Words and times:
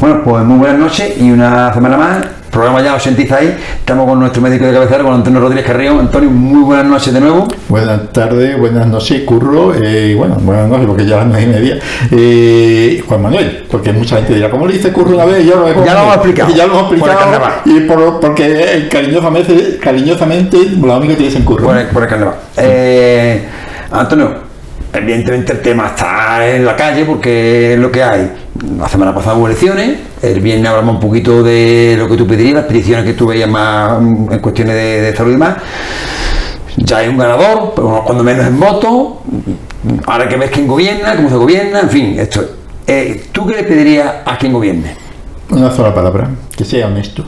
Bueno, 0.00 0.22
pues 0.24 0.42
muy 0.44 0.56
buenas 0.56 0.78
noches 0.78 1.12
y 1.20 1.30
una 1.30 1.74
semana 1.74 1.98
más. 1.98 2.26
Programa 2.50 2.80
ya 2.80 2.94
86. 2.94 3.50
Estamos 3.80 4.08
con 4.08 4.18
nuestro 4.18 4.40
médico 4.40 4.64
de 4.64 4.72
cabecera, 4.72 5.04
con 5.04 5.12
Antonio 5.12 5.40
Rodríguez 5.40 5.66
Carrión. 5.66 6.00
Antonio, 6.00 6.30
muy 6.30 6.62
buenas 6.62 6.86
noches 6.86 7.12
de 7.12 7.20
nuevo. 7.20 7.46
Buenas 7.68 8.10
tardes, 8.10 8.58
buenas 8.58 8.86
noches, 8.86 9.22
Curro. 9.24 9.74
Eh, 9.74 10.14
bueno, 10.16 10.36
buenas 10.40 10.70
noches, 10.70 10.86
porque 10.86 11.04
ya 11.04 11.18
las 11.18 11.26
nueve 11.26 11.42
y 11.42 11.46
media. 11.48 11.78
Eh, 12.10 13.04
Juan 13.06 13.20
Manuel, 13.20 13.66
porque 13.70 13.92
mucha 13.92 14.16
gente 14.16 14.36
dirá, 14.36 14.50
¿cómo 14.50 14.66
le 14.66 14.72
dice 14.72 14.90
Curro 14.90 15.16
una 15.16 15.26
vez? 15.26 15.44
Ya 15.44 15.56
lo, 15.56 15.84
ya 15.84 15.92
lo 15.92 16.00
hemos 16.00 16.14
explicado. 16.14 16.54
Ya 16.54 16.66
lo 16.66 16.78
hemos 16.78 16.92
explicado. 16.92 17.40
Por 17.62 17.70
y 17.70 17.80
por, 17.80 18.20
porque 18.20 18.88
cariñosamente, 18.90 19.78
cariñosamente, 19.82 20.56
lo 20.80 20.96
único 20.96 21.14
que 21.14 21.24
dicen 21.24 21.44
Curro. 21.44 21.66
Por 21.66 21.76
el, 21.76 21.86
por 21.88 22.02
el 22.04 22.08
carnaval. 22.08 22.36
Eh, 22.56 23.46
Antonio, 23.90 24.49
Evidentemente 24.92 25.52
el 25.52 25.60
tema 25.60 25.88
está 25.88 26.48
en 26.48 26.64
la 26.64 26.74
calle 26.74 27.04
porque 27.04 27.74
es 27.74 27.78
lo 27.78 27.92
que 27.92 28.02
hay. 28.02 28.30
La 28.76 28.88
semana 28.88 29.14
pasada 29.14 29.36
hubo 29.36 29.46
elecciones, 29.46 29.98
el 30.20 30.40
viernes 30.40 30.68
hablamos 30.68 30.96
un 30.96 31.00
poquito 31.00 31.42
de 31.42 31.94
lo 31.96 32.08
que 32.08 32.16
tú 32.16 32.26
pedirías, 32.26 32.54
las 32.54 32.64
peticiones 32.64 33.04
que 33.04 33.14
tú 33.14 33.28
veías 33.28 33.48
más 33.48 34.00
en 34.00 34.38
cuestiones 34.40 34.74
de, 34.74 35.14
salud 35.16 35.30
y 35.30 35.34
demás. 35.34 35.56
Ya 36.76 36.98
hay 36.98 37.08
un 37.08 37.18
ganador, 37.18 37.72
pero 37.74 38.02
cuando 38.04 38.24
menos 38.24 38.46
en 38.46 38.58
voto. 38.58 39.22
Ahora 40.06 40.24
hay 40.24 40.28
que 40.28 40.36
ver 40.36 40.50
quién 40.50 40.66
gobierna, 40.66 41.14
cómo 41.16 41.28
se 41.28 41.36
gobierna, 41.36 41.80
en 41.80 41.90
fin, 41.90 42.18
esto. 42.18 42.44
Eh, 42.86 43.28
¿Tú 43.32 43.46
qué 43.46 43.54
le 43.54 43.62
pedirías 43.62 44.12
a 44.24 44.36
quien 44.36 44.52
gobierne? 44.52 44.94
Una 45.50 45.70
sola 45.70 45.94
palabra, 45.94 46.28
que 46.56 46.64
sea 46.64 46.88
honesto. 46.88 47.24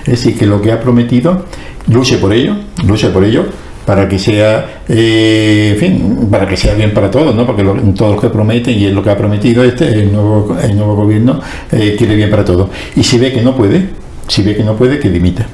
Es 0.00 0.24
decir, 0.24 0.38
que 0.38 0.46
lo 0.46 0.60
que 0.60 0.70
ha 0.70 0.80
prometido, 0.80 1.46
luche 1.88 2.18
por 2.18 2.32
ello, 2.32 2.56
luche 2.84 3.08
por 3.08 3.24
ello, 3.24 3.46
para 3.84 4.08
que 4.08 4.18
sea, 4.18 4.82
eh, 4.88 5.72
en 5.74 5.78
fin, 5.78 6.28
para 6.30 6.46
que 6.46 6.56
sea 6.56 6.74
bien 6.74 6.92
para 6.92 7.10
todos, 7.10 7.34
¿no? 7.34 7.46
Porque 7.46 7.62
lo, 7.62 7.74
todo 7.94 8.14
lo 8.14 8.20
que 8.20 8.28
prometen 8.28 8.78
y 8.78 8.86
es 8.86 8.92
lo 8.92 9.02
que 9.02 9.10
ha 9.10 9.16
prometido 9.16 9.64
este, 9.64 9.86
el 9.88 10.12
nuevo, 10.12 10.56
el 10.62 10.76
nuevo 10.76 10.96
gobierno, 10.96 11.40
eh, 11.72 11.94
quiere 11.96 12.14
bien 12.14 12.30
para 12.30 12.44
todos. 12.44 12.68
Y 12.96 13.02
si 13.02 13.18
ve 13.18 13.32
que 13.32 13.42
no 13.42 13.54
puede, 13.56 13.88
si 14.28 14.42
ve 14.42 14.56
que 14.56 14.62
no 14.62 14.76
puede, 14.76 14.98
que 14.98 15.08
dimita. 15.08 15.46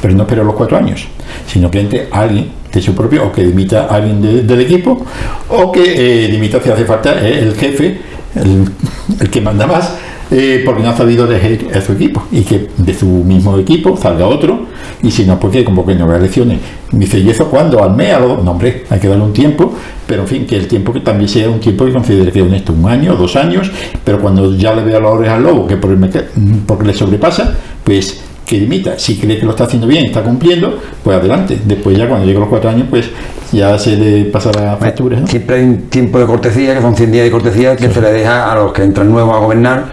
Pero 0.00 0.14
no 0.14 0.22
espera 0.22 0.42
los 0.42 0.54
cuatro 0.54 0.76
años, 0.76 1.06
sino 1.46 1.70
que 1.70 1.80
entre 1.80 2.08
alguien 2.10 2.50
de 2.72 2.82
su 2.82 2.94
propio, 2.94 3.26
o 3.26 3.32
que 3.32 3.44
dimita 3.44 3.86
a 3.86 3.96
alguien 3.96 4.46
del 4.46 4.60
equipo, 4.60 5.04
o 5.48 5.72
que 5.72 6.24
eh, 6.24 6.28
dimita 6.28 6.60
si 6.60 6.70
hace 6.70 6.84
falta 6.84 7.18
el 7.26 7.54
jefe, 7.54 7.98
el 8.34 9.30
que 9.30 9.40
manda 9.40 9.66
más, 9.66 9.94
eh, 10.30 10.62
porque 10.64 10.82
no 10.82 10.90
ha 10.90 10.96
sabido 10.96 11.24
elegir 11.24 11.68
a 11.74 11.80
su 11.80 11.92
equipo 11.92 12.22
y 12.32 12.42
que 12.42 12.68
de 12.76 12.94
su 12.94 13.06
mismo 13.06 13.56
equipo 13.58 13.96
salga 13.96 14.26
otro 14.26 14.66
y 15.02 15.10
si 15.10 15.24
no, 15.24 15.38
pues 15.38 15.52
que 15.52 15.64
convoque 15.64 15.94
nuevas 15.94 16.18
elecciones. 16.18 16.58
Dice, 16.90 17.18
¿y 17.18 17.30
eso 17.30 17.48
cuándo? 17.48 17.82
¿Al 17.82 17.94
mes? 17.94 18.16
No, 18.20 18.50
hombre, 18.50 18.84
hay 18.90 18.98
que 18.98 19.08
darle 19.08 19.24
un 19.24 19.32
tiempo, 19.32 19.74
pero 20.06 20.22
en 20.22 20.28
fin, 20.28 20.46
que 20.46 20.56
el 20.56 20.66
tiempo 20.66 20.92
que 20.92 21.00
también 21.00 21.28
sea 21.28 21.48
un 21.48 21.60
tiempo 21.60 21.84
que 21.84 21.92
considere 21.92 22.32
que 22.32 22.42
un 22.42 22.88
año, 22.88 23.14
dos 23.16 23.36
años, 23.36 23.70
pero 24.04 24.20
cuando 24.20 24.54
ya 24.54 24.74
le 24.74 24.82
vea 24.82 25.00
las 25.00 25.10
orejas 25.10 25.36
al 25.36 25.42
lobo, 25.42 25.66
que 25.66 25.76
por 25.76 25.90
el 25.90 25.98
porque 26.66 26.86
le 26.86 26.94
sobrepasa, 26.94 27.54
pues 27.84 28.22
que 28.46 28.58
limita. 28.58 28.98
Si 28.98 29.16
cree 29.16 29.38
que 29.38 29.44
lo 29.44 29.50
está 29.50 29.64
haciendo 29.64 29.86
bien, 29.86 30.06
está 30.06 30.22
cumpliendo, 30.22 30.78
pues 31.02 31.18
adelante. 31.18 31.58
Después 31.64 31.98
ya 31.98 32.08
cuando 32.08 32.26
llegue 32.26 32.38
los 32.38 32.48
cuatro 32.48 32.70
años, 32.70 32.86
pues 32.88 33.10
ya 33.52 33.78
se 33.78 33.96
le 33.96 34.24
pasará 34.26 34.76
facturas. 34.76 35.28
Siempre 35.28 35.56
hay 35.56 35.62
un 35.64 35.82
tiempo 35.88 36.18
de 36.18 36.26
cortesía, 36.26 36.74
que 36.74 36.80
son 36.80 36.96
100 36.96 37.12
días 37.12 37.24
de 37.24 37.30
cortesía, 37.30 37.76
que 37.76 37.90
se 37.90 38.00
le 38.00 38.12
deja 38.12 38.52
a 38.52 38.54
los 38.56 38.72
que 38.72 38.82
entran 38.82 39.10
nuevos 39.10 39.34
a 39.34 39.38
gobernar. 39.38 39.84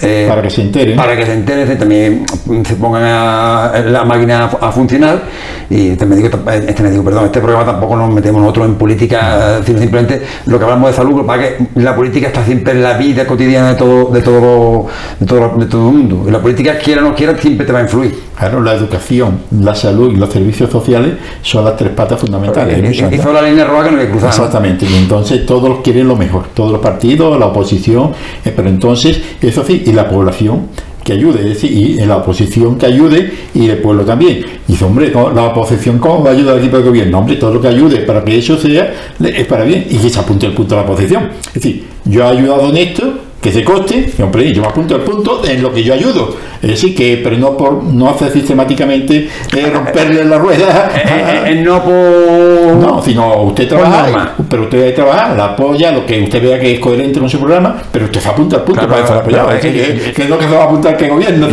Eh, 0.00 0.26
para 0.28 0.40
que 0.40 0.50
se 0.50 0.62
enteren. 0.62 0.96
Para 0.96 1.16
que 1.16 1.26
se 1.26 1.34
enteren, 1.34 1.78
también 1.78 2.24
se 2.64 2.76
pongan 2.76 3.02
a, 3.04 3.82
la 3.86 4.04
máquina 4.04 4.44
a, 4.44 4.72
funcionar. 4.72 5.22
Y 5.68 5.90
este 5.90 6.06
médico, 6.06 6.38
este 6.50 6.82
médico, 6.82 7.04
perdón, 7.04 7.26
este 7.26 7.40
programa 7.40 7.72
tampoco 7.72 7.96
nos 7.96 8.12
metemos 8.12 8.40
nosotros 8.40 8.66
en 8.66 8.74
política, 8.76 9.60
sino 9.64 9.78
simplemente 9.78 10.22
lo 10.46 10.58
que 10.58 10.64
hablamos 10.64 10.90
de 10.90 10.96
salud, 10.96 11.26
para 11.26 11.42
que 11.42 11.66
la 11.76 11.94
política 11.94 12.28
está 12.28 12.44
siempre 12.44 12.72
en 12.72 12.82
la 12.82 12.96
vida 12.96 13.26
cotidiana 13.26 13.70
de 13.70 13.74
todo, 13.76 14.10
de 14.10 14.22
todo, 14.22 14.86
de 15.20 15.26
todo, 15.26 15.58
de 15.58 15.66
todo 15.66 15.88
el 15.88 15.94
mundo. 15.94 16.24
Y 16.26 16.30
la 16.30 16.40
política, 16.40 16.78
quiera 16.78 17.02
o 17.02 17.04
no 17.04 17.14
quiera, 17.14 17.36
siempre 17.36 17.66
te 17.66 17.72
va 17.72 17.80
a 17.80 17.82
influir. 17.82 18.18
Claro, 18.38 18.60
la 18.60 18.74
educación, 18.74 19.40
la 19.60 19.74
salud 19.74 20.12
y 20.12 20.16
los 20.16 20.32
servicios 20.32 20.70
sociales 20.70 21.14
son 21.42 21.64
las 21.64 21.76
tres 21.76 21.90
patas 21.90 22.18
fundamentales. 22.20 22.93
Hizo 22.94 23.32
la 23.32 23.42
línea 23.42 23.64
roja 23.64 23.84
que 23.84 23.90
no 23.90 23.96
le 23.98 24.04
Exactamente, 24.04 24.86
y 24.86 24.94
entonces 24.96 25.44
todos 25.46 25.80
quieren 25.82 26.08
lo 26.08 26.16
mejor, 26.16 26.46
todos 26.54 26.72
los 26.72 26.80
partidos, 26.80 27.38
la 27.38 27.46
oposición, 27.46 28.12
eh, 28.44 28.52
pero 28.54 28.68
entonces, 28.68 29.20
eso 29.40 29.64
sí, 29.64 29.82
y 29.86 29.92
la 29.92 30.08
población 30.08 30.68
que 31.04 31.12
ayude, 31.12 31.40
es 31.40 31.48
decir, 31.60 31.70
y 31.70 31.98
en 32.00 32.08
la 32.08 32.16
oposición 32.16 32.78
que 32.78 32.86
ayude 32.86 33.30
y 33.54 33.68
el 33.68 33.78
pueblo 33.78 34.04
también. 34.04 34.44
Y 34.66 34.72
dice, 34.72 34.84
hombre, 34.86 35.12
la 35.12 35.44
oposición, 35.44 35.98
¿cómo 35.98 36.24
va 36.24 36.30
a 36.30 36.32
ayudar 36.32 36.54
al 36.54 36.60
equipo 36.60 36.78
de 36.78 36.82
gobierno? 36.82 37.18
Hombre, 37.18 37.36
todo 37.36 37.52
lo 37.52 37.60
que 37.60 37.68
ayude 37.68 37.98
para 37.98 38.24
que 38.24 38.38
eso 38.38 38.56
sea, 38.56 38.92
es 39.22 39.46
para 39.46 39.64
bien, 39.64 39.86
y 39.90 39.98
que 39.98 40.08
se 40.08 40.18
apunte 40.18 40.46
el 40.46 40.52
punto 40.52 40.74
de 40.74 40.80
la 40.80 40.88
oposición. 40.88 41.28
Es 41.48 41.54
decir, 41.54 41.84
yo 42.06 42.22
he 42.22 42.38
ayudado 42.38 42.70
en 42.70 42.76
esto, 42.78 43.12
que 43.44 43.52
se 43.52 43.62
coste, 43.62 44.10
hombre, 44.22 44.50
yo 44.54 44.62
me 44.62 44.68
apunto 44.68 44.94
al 44.94 45.02
punto 45.02 45.42
en 45.46 45.60
lo 45.60 45.70
que 45.70 45.82
yo 45.82 45.92
ayudo. 45.92 46.34
Es 46.62 46.70
decir, 46.70 46.94
que, 46.96 47.20
pero 47.22 47.36
no 47.36 47.54
por 47.58 47.84
no 47.84 48.08
hacer 48.08 48.32
sistemáticamente 48.32 49.28
eh, 49.54 49.70
romperle 49.70 50.24
la 50.24 50.38
rueda. 50.38 50.90
Eh, 51.04 51.52
eh, 51.52 51.62
no 51.62 51.82
por. 51.82 52.76
No, 52.76 53.02
sino 53.02 53.42
usted 53.42 53.68
trabaja, 53.68 54.34
pero 54.48 54.62
usted 54.62 54.94
trabaja, 54.94 55.34
la 55.34 55.44
apoya, 55.46 55.92
lo 55.92 56.06
que 56.06 56.22
usted 56.22 56.42
vea 56.42 56.58
que 56.58 56.74
es 56.74 56.80
coherente 56.80 57.20
con 57.20 57.28
su 57.28 57.38
programa, 57.38 57.76
pero 57.92 58.06
usted 58.06 58.20
se 58.20 58.28
apunta 58.28 58.56
al 58.56 58.62
punto 58.62 58.88
para 58.88 59.02
estar 59.02 59.18
apoyado. 59.18 59.50
es, 59.52 59.60
que, 59.60 60.22
es 60.22 60.28
lo 60.28 60.38
que 60.38 60.44
se 60.46 60.54
va 60.54 60.62
a 60.62 60.64
apuntar 60.64 60.96
que 60.96 61.08
gobierno. 61.08 61.48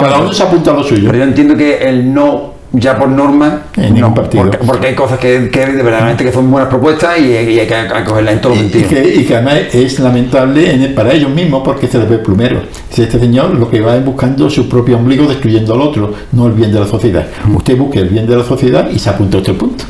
cada 0.00 0.18
uno 0.18 0.32
se 0.32 0.42
apunta 0.42 0.72
a 0.72 0.74
lo 0.74 0.82
suyo. 0.82 1.04
Pero 1.06 1.18
yo 1.18 1.24
entiendo 1.24 1.56
que 1.56 1.88
el 1.88 2.12
no 2.12 2.59
ya 2.72 2.96
por 2.96 3.08
norma 3.08 3.62
en 3.76 3.94
ningún 3.94 4.14
partido. 4.14 4.50
Porque, 4.64 4.88
hay 4.88 4.94
cosas 4.94 5.18
que, 5.18 5.50
que 5.50 5.66
verdaderamente 5.66 6.24
que 6.24 6.32
son 6.32 6.50
buenas 6.50 6.68
propuestas 6.68 7.18
y, 7.18 7.34
hay 7.34 7.66
que 7.66 7.74
acogerlas 7.74 8.34
en 8.34 8.40
todos 8.40 8.56
los 8.56 8.70
sentidos. 8.70 9.06
Y 9.16 9.24
que, 9.24 9.34
además 9.34 9.54
es 9.72 9.98
lamentable 9.98 10.88
para 10.94 11.12
ellos 11.12 11.30
mismos 11.30 11.62
porque 11.64 11.88
se 11.88 11.98
les 11.98 12.08
ve 12.08 12.18
plumero. 12.18 12.62
Si 12.90 13.02
este 13.02 13.18
señor 13.18 13.54
lo 13.54 13.68
que 13.68 13.80
va 13.80 13.96
es 13.96 14.04
buscando 14.04 14.48
su 14.48 14.68
propio 14.68 14.98
ombligo 14.98 15.26
destruyendo 15.26 15.74
al 15.74 15.80
otro, 15.80 16.14
no 16.32 16.46
el 16.46 16.52
bien 16.52 16.72
de 16.72 16.80
la 16.80 16.86
sociedad. 16.86 17.26
Usted 17.52 17.76
busque 17.76 18.00
el 18.00 18.08
bien 18.08 18.26
de 18.26 18.36
la 18.36 18.44
sociedad 18.44 18.88
y 18.90 18.98
se 18.98 19.10
apunta 19.10 19.38
a 19.38 19.40
este 19.40 19.54
punto. 19.54 19.84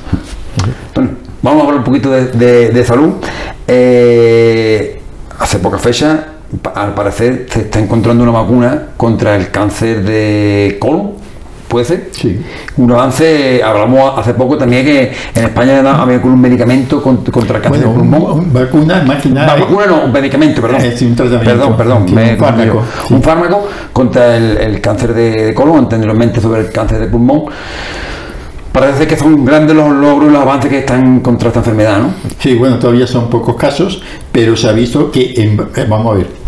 Bueno, 0.95 1.11
vamos 1.43 1.63
a 1.63 1.65
hablar 1.67 1.79
un 1.79 1.85
poquito 1.85 2.11
de, 2.11 2.85
salud. 2.87 3.15
Eh, 3.69 5.01
hace 5.39 5.59
poca 5.59 5.79
fecha, 5.79 6.27
al 6.75 6.95
parecer, 6.95 7.47
se 7.51 7.61
está 7.61 7.79
encontrando 7.79 8.23
una 8.23 8.33
vacuna 8.33 8.87
contra 8.97 9.37
el 9.37 9.51
cáncer 9.51 10.03
de 10.03 10.79
colon 10.81 11.21
¿Puede 11.71 11.85
ser? 11.85 12.09
Sí. 12.11 12.37
Un 12.79 12.91
avance, 12.91 13.63
hablamos 13.63 14.19
hace 14.19 14.35
poco 14.35 14.59
también 14.59 14.85
que 14.85 15.13
en 15.37 15.45
España 15.45 15.79
había 16.03 16.19
un 16.19 16.41
medicamento 16.41 17.01
contra 17.01 17.59
el 17.59 17.63
cáncer 17.63 17.87
de 17.87 17.95
pulmón. 17.95 18.53
Vacuna, 18.53 19.05
máquina. 19.07 19.47
vacuna 19.47 19.87
no, 19.87 20.05
un 20.07 20.11
medicamento, 20.13 20.61
perdón. 20.61 20.81
Es 20.81 21.01
un 21.01 21.15
tratamiento. 21.15 21.77
Perdón, 21.77 21.77
perdón. 21.77 22.03
un 22.03 22.39
fármaco. 22.39 22.83
Un 23.11 23.23
fármaco 23.23 23.69
contra 23.93 24.37
el, 24.37 24.81
cáncer 24.81 25.15
de, 25.15 25.55
colon, 25.55 25.79
anteriormente 25.79 26.41
sobre 26.41 26.63
el 26.63 26.73
cáncer 26.73 26.99
de 26.99 27.07
pulmón. 27.07 27.45
Parece 28.73 29.07
que 29.07 29.17
son 29.17 29.45
grandes 29.45 29.77
los 29.77 29.93
logros 29.93 30.29
y 30.29 30.33
los 30.33 30.43
avances 30.43 30.71
que 30.71 30.79
están 30.79 31.21
contra 31.21 31.49
esta 31.49 31.61
enfermedad, 31.61 32.01
¿no? 32.01 32.15
Sí, 32.41 32.57
bueno, 32.57 32.81
todavía 32.81 33.07
son 33.07 33.31
pocos 33.31 33.55
casos, 33.55 34.03
pero 34.33 34.57
se 34.57 34.69
ha 34.69 34.73
visto 34.73 35.13
que, 35.13 35.35
eh, 35.37 35.87
vamos 35.89 36.15
a 36.15 36.19
ver, 36.19 36.40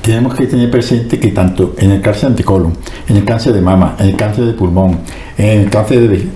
tenemos 0.00 0.34
que 0.34 0.46
tener 0.46 0.70
presente 0.70 1.18
que 1.18 1.28
tanto 1.28 1.74
en 1.78 1.92
el 1.92 2.00
cáncer 2.00 2.30
de 2.30 2.44
en 3.08 3.16
el 3.16 3.24
cáncer 3.24 3.52
de 3.52 3.60
mama, 3.60 3.96
en 3.98 4.08
el 4.08 4.16
cáncer 4.16 4.44
de 4.44 4.52
pulmón, 4.52 5.00
en 5.36 5.62
el 5.62 5.70
cáncer 5.70 6.08
de 6.08 6.28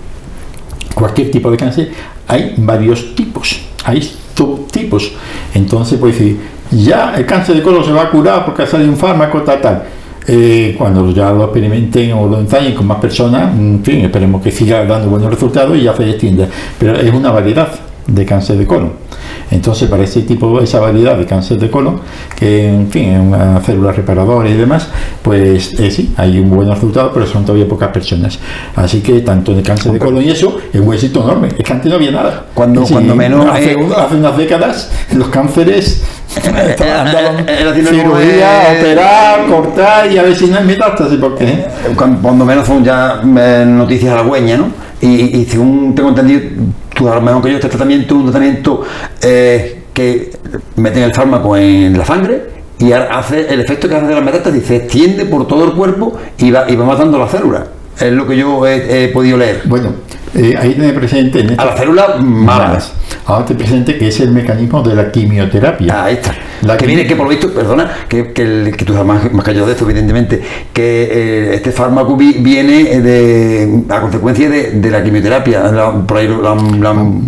cualquier 0.93 1.31
tipo 1.31 1.49
de 1.51 1.57
cáncer, 1.57 1.91
hay 2.27 2.55
varios 2.57 3.15
tipos, 3.15 3.59
hay 3.83 4.01
subtipos. 4.35 5.11
Entonces, 5.53 5.99
pues 5.99 6.17
decir, 6.17 6.39
ya 6.71 7.15
el 7.15 7.25
cáncer 7.25 7.55
de 7.55 7.61
colon 7.61 7.83
se 7.83 7.91
va 7.91 8.03
a 8.03 8.09
curar 8.09 8.45
porque 8.45 8.65
salido 8.65 8.91
un 8.91 8.97
fármaco, 8.97 9.41
tal. 9.41 9.83
Eh, 10.27 10.75
cuando 10.77 11.11
ya 11.11 11.31
lo 11.31 11.45
experimenten 11.45 12.13
o 12.13 12.27
lo 12.27 12.39
ensayen 12.39 12.75
con 12.75 12.85
más 12.85 12.99
personas, 12.99 13.51
en 13.57 13.81
fin, 13.83 14.01
esperemos 14.01 14.41
que 14.41 14.51
siga 14.51 14.85
dando 14.85 15.09
buenos 15.09 15.29
resultados 15.29 15.75
y 15.77 15.83
ya 15.83 15.95
se 15.95 16.07
extienda. 16.07 16.47
Pero 16.77 16.95
es 16.95 17.11
una 17.11 17.31
variedad 17.31 17.67
de 18.11 18.25
cáncer 18.25 18.57
de 18.57 18.65
colon. 18.65 18.93
Entonces, 19.51 19.89
para 19.89 20.03
ese 20.03 20.21
tipo, 20.21 20.59
esa 20.59 20.79
variedad 20.79 21.17
de 21.17 21.25
cáncer 21.25 21.57
de 21.57 21.69
colon, 21.69 22.01
que 22.35 22.67
en 22.67 22.89
fin, 22.91 23.09
es 23.09 23.19
una 23.19 23.59
célula 23.61 23.91
reparadora 23.91 24.49
y 24.49 24.53
demás, 24.53 24.89
pues 25.21 25.79
eh, 25.79 25.89
sí, 25.89 26.13
hay 26.17 26.39
un 26.39 26.49
buen 26.49 26.69
resultado, 26.69 27.11
pero 27.13 27.25
son 27.25 27.45
todavía 27.45 27.67
pocas 27.67 27.89
personas. 27.89 28.39
Así 28.75 29.01
que 29.01 29.21
tanto 29.21 29.51
en 29.51 29.59
el 29.59 29.63
cáncer 29.63 29.91
de 29.91 29.99
colon 29.99 30.23
y 30.23 30.29
eso, 30.29 30.57
es 30.71 30.79
un 30.79 30.93
éxito 30.93 31.23
enorme. 31.23 31.49
Es 31.57 31.63
que 31.63 31.73
antes 31.73 31.89
no 31.89 31.95
había 31.95 32.11
nada. 32.11 32.45
Cuando, 32.53 32.83
cuando 32.83 33.15
menos. 33.15 33.45
Hace, 33.49 33.75
unas 33.75 34.37
décadas, 34.37 34.91
los 35.13 35.29
cánceres 35.29 36.03
andaban 36.45 37.45
cirugía, 37.73 38.75
operar, 38.77 39.47
cortar 39.47 40.11
y 40.11 40.17
a 40.17 40.23
ver 40.23 40.35
si 40.35 40.47
no 40.47 40.57
hay 40.57 40.65
metástasis. 40.65 41.17
porque 41.19 41.65
Cuando, 41.95 42.45
menos 42.45 42.67
son 42.67 42.83
ya 42.83 43.21
eh, 43.23 43.65
noticias 43.67 44.13
halagüeñas, 44.13 44.59
¿no? 44.59 44.67
Y, 45.01 45.37
y 45.37 45.45
según 45.45 45.95
tengo 45.95 46.09
entendido, 46.09 46.41
tú 46.99 47.09
a 47.09 47.15
lo 47.15 47.21
mejor 47.21 47.41
que 47.41 47.49
yo 47.51 47.55
este 47.55 47.69
tratamiento, 47.69 48.15
un 48.15 48.23
tratamiento 48.23 48.81
eh, 49.21 49.83
que 49.93 50.31
meten 50.75 51.03
el 51.03 51.13
fármaco 51.13 51.55
en 51.55 51.97
la 51.97 52.03
sangre 52.03 52.59
y 52.77 52.91
hace 52.91 53.53
el 53.53 53.61
efecto 53.61 53.87
que 53.87 53.95
hace 53.95 54.07
de 54.07 54.15
la 54.15 54.21
metástasis, 54.21 54.65
se 54.65 54.75
extiende 54.75 55.25
por 55.25 55.47
todo 55.47 55.63
el 55.63 55.73
cuerpo 55.73 56.17
y 56.37 56.51
va, 56.51 56.69
y 56.69 56.75
va 56.75 56.85
matando 56.85 57.17
las 57.17 57.31
células. 57.31 57.63
Es 57.97 58.11
lo 58.11 58.27
que 58.27 58.35
yo 58.35 58.67
he, 58.67 59.07
podido 59.09 59.37
leer. 59.37 59.61
Bueno, 59.65 59.93
eh, 60.35 60.55
ahí 60.57 60.73
tiene 60.73 60.93
presente. 60.93 61.45
a 61.57 61.65
las 61.65 61.77
células 61.77 62.21
malas. 62.23 62.93
Ahora 63.25 63.45
te 63.45 63.55
presente 63.55 63.97
que 63.97 64.07
es 64.07 64.19
el 64.21 64.31
mecanismo 64.31 64.81
de 64.81 64.95
la 64.95 65.11
quimioterapia. 65.11 65.93
Ah, 66.01 66.05
ahí 66.05 66.15
está. 66.15 66.33
La 66.61 66.75
que 66.77 66.85
viene, 66.87 67.05
que 67.07 67.15
por 67.15 67.25
lo 67.25 67.29
visto, 67.29 67.53
perdona, 67.53 67.89
que, 68.07 68.33
que, 68.33 68.41
el- 68.41 68.75
que 68.75 68.83
tú 68.85 68.93
estás 68.93 69.05
más, 69.07 69.31
más 69.31 69.45
callado 69.45 69.65
de 69.67 69.73
esto, 69.73 69.85
evidentemente, 69.85 70.41
que 70.73 71.03
eh, 71.11 71.55
este 71.55 71.71
fármaco 71.71 72.15
vi- 72.17 72.37
viene 72.39 72.99
de, 73.01 73.83
a 73.89 74.01
consecuencia 74.01 74.49
de, 74.49 74.71
de 74.71 74.91
la 74.91 75.03
quimioterapia. 75.03 75.71
La- 75.71 75.91
por 75.91 76.17
ahí 76.17 76.27
lo 76.27 76.49
han 76.49 76.79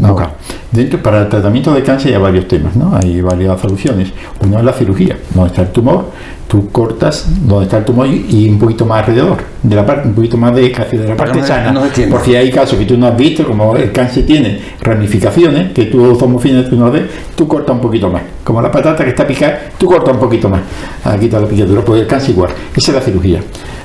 No. 0.02 0.32
Dentro, 0.72 1.04
para 1.04 1.24
el 1.24 1.28
tratamiento 1.28 1.74
de 1.74 1.84
cáncer 1.84 2.14
hay 2.14 2.22
varios 2.22 2.48
temas, 2.48 2.78
¿no? 2.78 2.96
Hay 2.96 3.20
varias 3.20 3.60
soluciones. 3.60 4.14
Uno 4.42 4.58
es 4.58 4.64
la 4.64 4.72
cirugía, 4.72 5.18
donde 5.34 5.50
está 5.50 5.64
el 5.64 5.68
tumor, 5.70 6.06
tú 6.48 6.70
cortas 6.70 7.28
donde 7.46 7.66
está 7.66 7.80
el 7.80 7.86
tumor 7.86 8.08
y, 8.08 8.48
un 8.50 8.58
poquito 8.58 8.86
más 8.86 9.00
alrededor, 9.00 9.38
de 9.62 9.76
la 9.76 9.86
parte, 9.86 10.08
un 10.08 10.14
poquito 10.14 10.38
más 10.38 10.56
de 10.56 10.72
casi 10.72 10.96
de 10.96 11.10
la 11.10 11.18
parte 11.18 11.40
no 11.40 11.46
sana. 11.46 11.72
no 11.74 11.82
se 11.82 11.88
extienda. 11.88 12.16
por 12.16 12.26
si 12.26 12.36
hay 12.36 12.50
casos 12.50 12.80
que 12.80 12.86
tú 12.86 12.98
no 12.98 13.08
has 13.08 13.18
visto, 13.18 13.46
como 13.46 13.76
el 13.76 13.92
cáncer 13.92 14.26
tiene 14.26 14.60
ramificaciones, 14.82 15.74
que 15.74 15.86
tú 15.86 16.16
somos 16.18 16.42
fines, 16.42 16.70
tú 16.70 16.78
no 16.78 16.90
ves, 16.90 17.04
tú 17.36 17.50
cortas 17.50 17.76
un 17.76 17.82
poquito 17.82 18.10
más. 18.10 18.22
Como 18.42 18.62
la 18.62 18.72
patata 18.72 19.04
que 19.04 19.10
está 19.10 19.28
picada, 19.28 19.60
tú 19.78 19.88
cortas 19.88 20.14
un 20.14 20.22
poquito 20.22 20.48
más. 20.48 20.62
Aquí 21.04 21.26
está 21.26 21.42
la 21.42 21.48
picadura, 21.48 21.82
pues 21.82 22.02
el 22.02 22.08
cáncer 22.08 22.30
igual. 22.30 22.52
Esa 22.74 22.92
es 22.92 22.96
la 22.96 23.02
cirugía. 23.02 23.42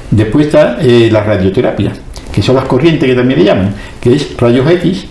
Después 0.08 0.46
está 0.46 0.78
eh, 0.80 1.08
la 1.10 1.24
radioterapia, 1.24 1.92
que 2.32 2.42
son 2.42 2.54
las 2.54 2.66
corrientes 2.66 3.08
que 3.08 3.14
también 3.16 3.40
le 3.40 3.44
llaman, 3.44 3.74
que 4.00 4.14
es 4.14 4.36
rayos 4.36 4.70
X, 4.70 5.06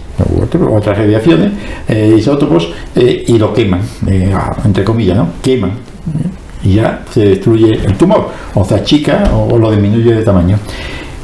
otras 0.69 0.97
radiaciones, 0.97 1.51
eh, 1.87 2.15
isótopos, 2.17 2.71
eh, 2.95 3.23
y 3.27 3.37
lo 3.37 3.53
queman, 3.53 3.81
eh, 4.07 4.33
entre 4.63 4.83
comillas, 4.83 5.17
¿no? 5.17 5.29
Queman. 5.41 5.71
Y 6.63 6.75
ya 6.75 7.03
se 7.11 7.21
destruye 7.21 7.73
el 7.85 7.95
tumor, 7.95 8.29
o 8.53 8.65
se 8.65 8.75
achica 8.75 9.31
o, 9.33 9.57
lo 9.57 9.71
disminuye 9.71 10.13
de 10.13 10.23
tamaño. 10.23 10.57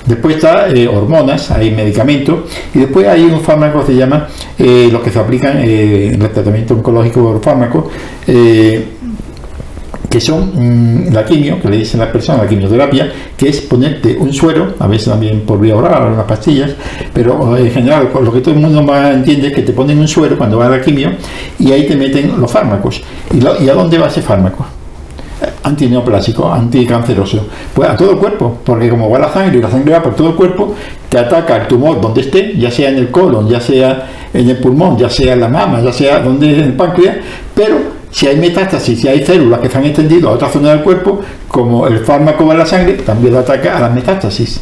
Después 0.06 0.36
está 0.36 0.68
hormonas, 0.92 1.52
hay 1.52 1.72
medicamentos, 1.72 2.42
y 2.74 2.80
después 2.80 3.08
hay 3.08 3.24
un 3.24 3.40
fármaco 3.40 3.82
que 3.82 3.94
se 3.94 3.96
llama, 3.96 4.28
eh, 4.58 4.90
los 4.92 5.02
que 5.02 5.12
se 5.12 5.20
aplican 5.20 5.58
eh, 5.60 6.14
en 6.14 6.22
el 6.22 6.30
tratamiento 6.32 6.74
oncológico 6.74 7.22
por 7.22 7.42
fármacos, 7.42 7.86
que 10.12 10.20
son 10.20 10.52
mm, 10.54 11.14
la 11.14 11.24
quimio, 11.24 11.60
que 11.62 11.70
le 11.70 11.78
dicen 11.78 12.02
a 12.02 12.06
la 12.06 12.12
persona, 12.12 12.44
la 12.44 12.50
quimioterapia, 12.50 13.10
que 13.38 13.48
es 13.48 13.62
ponerte 13.62 14.18
un 14.20 14.34
suero, 14.34 14.76
a 14.78 14.86
veces 14.86 15.08
también 15.08 15.42
por 15.42 15.60
vía 15.60 15.74
oral, 15.74 16.12
unas 16.12 16.26
pastillas, 16.26 16.72
pero 17.14 17.56
eh, 17.56 17.62
en 17.62 17.72
general 17.72 18.10
lo 18.22 18.34
que 18.34 18.42
todo 18.42 18.54
el 18.54 18.60
mundo 18.60 18.84
más 18.84 19.16
entiende 19.16 19.48
es 19.48 19.54
que 19.54 19.62
te 19.62 19.72
ponen 19.72 19.98
un 20.00 20.10
suero 20.10 20.38
cuando 20.38 20.58
va 20.58 20.66
a 20.68 20.70
la 20.70 20.82
quimio 20.82 21.14
y 21.58 21.72
ahí 21.72 21.88
te 21.88 21.96
meten 21.96 22.40
los 22.40 22.52
fármacos. 22.52 23.02
¿Y, 23.34 23.70
a 23.70 23.74
dónde 23.74 23.98
va 23.98 24.08
ese 24.08 24.22
fármaco? 24.22 24.66
antineoplásico, 25.64 26.52
anticanceroso, 26.52 27.48
pues 27.74 27.90
a 27.90 27.96
todo 27.96 28.12
el 28.12 28.18
cuerpo, 28.18 28.60
porque 28.64 28.90
como 28.90 29.10
va 29.10 29.18
la 29.18 29.34
sangre 29.34 29.58
y 29.58 29.62
la 29.62 29.72
sangre 29.72 29.94
va 29.94 30.04
por 30.04 30.16
todo 30.16 30.30
el 30.30 30.36
cuerpo, 30.36 30.76
te 31.10 31.18
ataca 31.18 31.56
el 31.56 31.68
tumor 31.68 32.00
donde 32.02 32.22
esté, 32.22 32.56
ya 32.58 32.70
sea 32.70 32.90
en 32.90 32.98
el 32.98 33.10
colon, 33.10 33.48
ya 33.48 33.60
sea 33.60 34.08
en 34.34 34.50
el 34.50 34.58
pulmón, 34.58 34.98
ya 34.98 35.10
sea 35.10 35.34
en 35.34 35.40
la 35.40 35.48
mama, 35.48 35.82
ya 35.82 35.92
sea 35.92 36.20
donde 36.20 36.54
en 36.54 36.60
el 36.62 36.74
páncreas, 36.74 37.18
pero 37.56 38.01
si 38.12 38.28
hay 38.28 38.38
metástasis, 38.38 39.00
si 39.00 39.08
hay 39.08 39.26
células 39.26 39.60
que 39.60 39.70
se 39.70 39.78
han 39.78 39.86
extendido 39.86 40.30
a 40.30 40.34
otra 40.34 40.50
zona 40.50 40.72
del 40.72 40.82
cuerpo, 40.82 41.22
como 41.48 41.88
el 41.88 42.00
fármaco 42.00 42.46
va 42.46 42.54
a 42.54 42.58
la 42.58 42.66
sangre, 42.66 42.94
también 42.94 43.36
ataca 43.36 43.78
a 43.78 43.82
las 43.82 43.94
metástasis. 43.94 44.62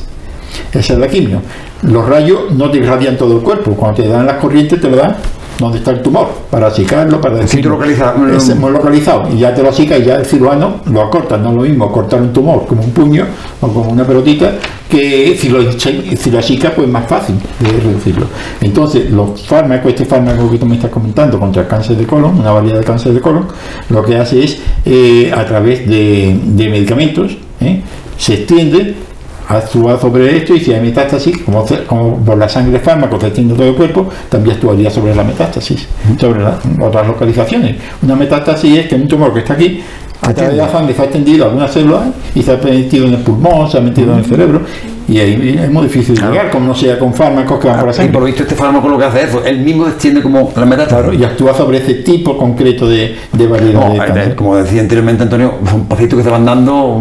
Esa 0.71 0.93
es 0.93 0.99
la 0.99 1.07
quimio. 1.07 1.41
Los 1.83 2.07
rayos 2.07 2.51
no 2.51 2.69
te 2.69 2.77
irradian 2.77 3.17
todo 3.17 3.37
el 3.37 3.43
cuerpo, 3.43 3.75
cuando 3.75 4.01
te 4.03 4.07
dan 4.07 4.25
las 4.25 4.35
corrientes 4.35 4.79
te 4.79 4.89
lo 4.89 4.97
dan 4.97 5.15
donde 5.59 5.79
está 5.79 5.91
el 5.91 6.01
tumor, 6.01 6.29
para 6.49 6.67
achicarlo, 6.67 7.19
para 7.19 7.35
localizado. 7.35 8.27
Es 8.29 8.55
muy 8.55 8.71
localizado 8.71 9.29
y 9.31 9.39
ya 9.39 9.53
te 9.53 9.61
lo 9.61 9.69
achica 9.69 9.97
y 9.97 10.05
ya 10.05 10.15
el 10.15 10.25
cirujano 10.25 10.81
lo 10.85 11.01
acorta, 11.01 11.37
no 11.37 11.49
es 11.49 11.55
lo 11.55 11.61
mismo 11.61 11.91
cortar 11.91 12.21
un 12.21 12.31
tumor 12.31 12.65
como 12.65 12.81
un 12.83 12.91
puño 12.91 13.25
o 13.61 13.67
como 13.67 13.91
una 13.91 14.05
pelotita 14.05 14.53
que 14.89 15.37
si 15.37 15.49
lo, 15.49 15.71
si 15.71 16.31
lo 16.31 16.39
achica 16.39 16.71
pues 16.73 16.87
más 16.87 17.05
fácil 17.07 17.35
de 17.59 17.71
reducirlo. 17.71 18.25
Entonces 18.61 19.11
los 19.11 19.45
fármacos, 19.45 19.91
este 19.91 20.05
fármaco 20.05 20.49
que 20.49 20.57
tú 20.57 20.65
me 20.65 20.75
estás 20.75 20.91
comentando 20.91 21.39
contra 21.39 21.63
el 21.63 21.67
cáncer 21.67 21.97
de 21.97 22.07
colon, 22.07 22.39
una 22.39 22.51
variedad 22.51 22.79
de 22.79 22.85
cáncer 22.85 23.13
de 23.13 23.19
colon, 23.19 23.47
lo 23.89 24.03
que 24.03 24.17
hace 24.17 24.43
es 24.43 24.59
eh, 24.85 25.31
a 25.35 25.45
través 25.45 25.87
de, 25.87 26.39
de 26.43 26.69
medicamentos 26.69 27.37
¿eh? 27.61 27.81
se 28.17 28.33
extiende 28.35 28.95
actúa 29.49 29.99
sobre 29.99 30.37
esto 30.37 30.53
y 30.55 30.59
si 30.59 30.73
hay 30.73 30.81
metástasis, 30.81 31.39
como, 31.39 31.65
por 32.23 32.37
la 32.37 32.47
sangre 32.47 32.77
el 32.77 32.83
fármaco 32.83 33.19
se 33.19 33.27
extiende 33.27 33.55
todo 33.55 33.67
el 33.67 33.75
cuerpo, 33.75 34.07
también 34.29 34.55
actuaría 34.55 34.91
sobre 34.91 35.15
la 35.15 35.23
metástasis, 35.23 35.87
sobre 36.19 36.41
las 36.41 36.57
otras 36.79 37.07
localizaciones. 37.07 37.77
Una 38.03 38.15
metástasis 38.15 38.77
es 38.77 38.87
que 38.87 38.95
un 38.95 39.07
tumor 39.07 39.33
que 39.33 39.39
está 39.39 39.53
aquí, 39.53 39.81
a 40.21 40.33
través 40.33 40.51
de 40.51 40.57
la 40.57 40.69
sangre 40.69 40.93
se 40.93 41.01
ha 41.01 41.05
extendido 41.05 41.45
a 41.45 41.47
algunas 41.47 41.71
células 41.71 42.09
y 42.35 42.43
se 42.43 42.51
ha 42.51 42.57
metido 42.57 43.07
en 43.07 43.13
el 43.15 43.21
pulmón, 43.21 43.69
se 43.71 43.79
ha 43.79 43.81
metido 43.81 44.13
en 44.13 44.19
el 44.19 44.25
cerebro 44.25 44.61
y 45.09 45.19
ahí 45.19 45.59
es 45.63 45.69
muy 45.71 45.83
difícil 45.83 46.15
de 46.15 46.21
llegar, 46.27 46.49
como 46.51 46.67
no 46.67 46.75
sea 46.75 46.97
con 46.99 47.13
fármacos 47.13 47.59
que 47.59 47.67
van 47.67 47.77
por 47.79 47.87
la 47.87 47.91
Y 47.93 47.95
sangre. 47.95 48.11
por 48.13 48.21
lo 48.21 48.25
visto 48.27 48.43
este 48.43 48.55
fármaco 48.55 48.87
lo 48.89 48.97
que 48.97 49.05
hace 49.05 49.23
es 49.23 49.29
eso, 49.29 49.43
él 49.45 49.59
mismo 49.59 49.87
extiende 49.87 50.21
como 50.21 50.51
la 50.55 50.65
metástasis. 50.65 51.03
Claro, 51.05 51.13
y 51.13 51.23
actúa 51.23 51.53
sobre 51.53 51.79
ese 51.79 51.95
tipo 51.95 52.37
concreto 52.37 52.87
de, 52.87 53.15
de 53.33 53.47
variedad 53.47 53.73
No, 53.73 53.93
de 54.13 54.35
como 54.35 54.55
decía 54.57 54.81
anteriormente 54.81 55.23
Antonio, 55.23 55.55
son 55.69 55.85
pacientes 55.85 56.17
que 56.17 56.23
se 56.23 56.29
van 56.29 56.45
dando 56.45 56.97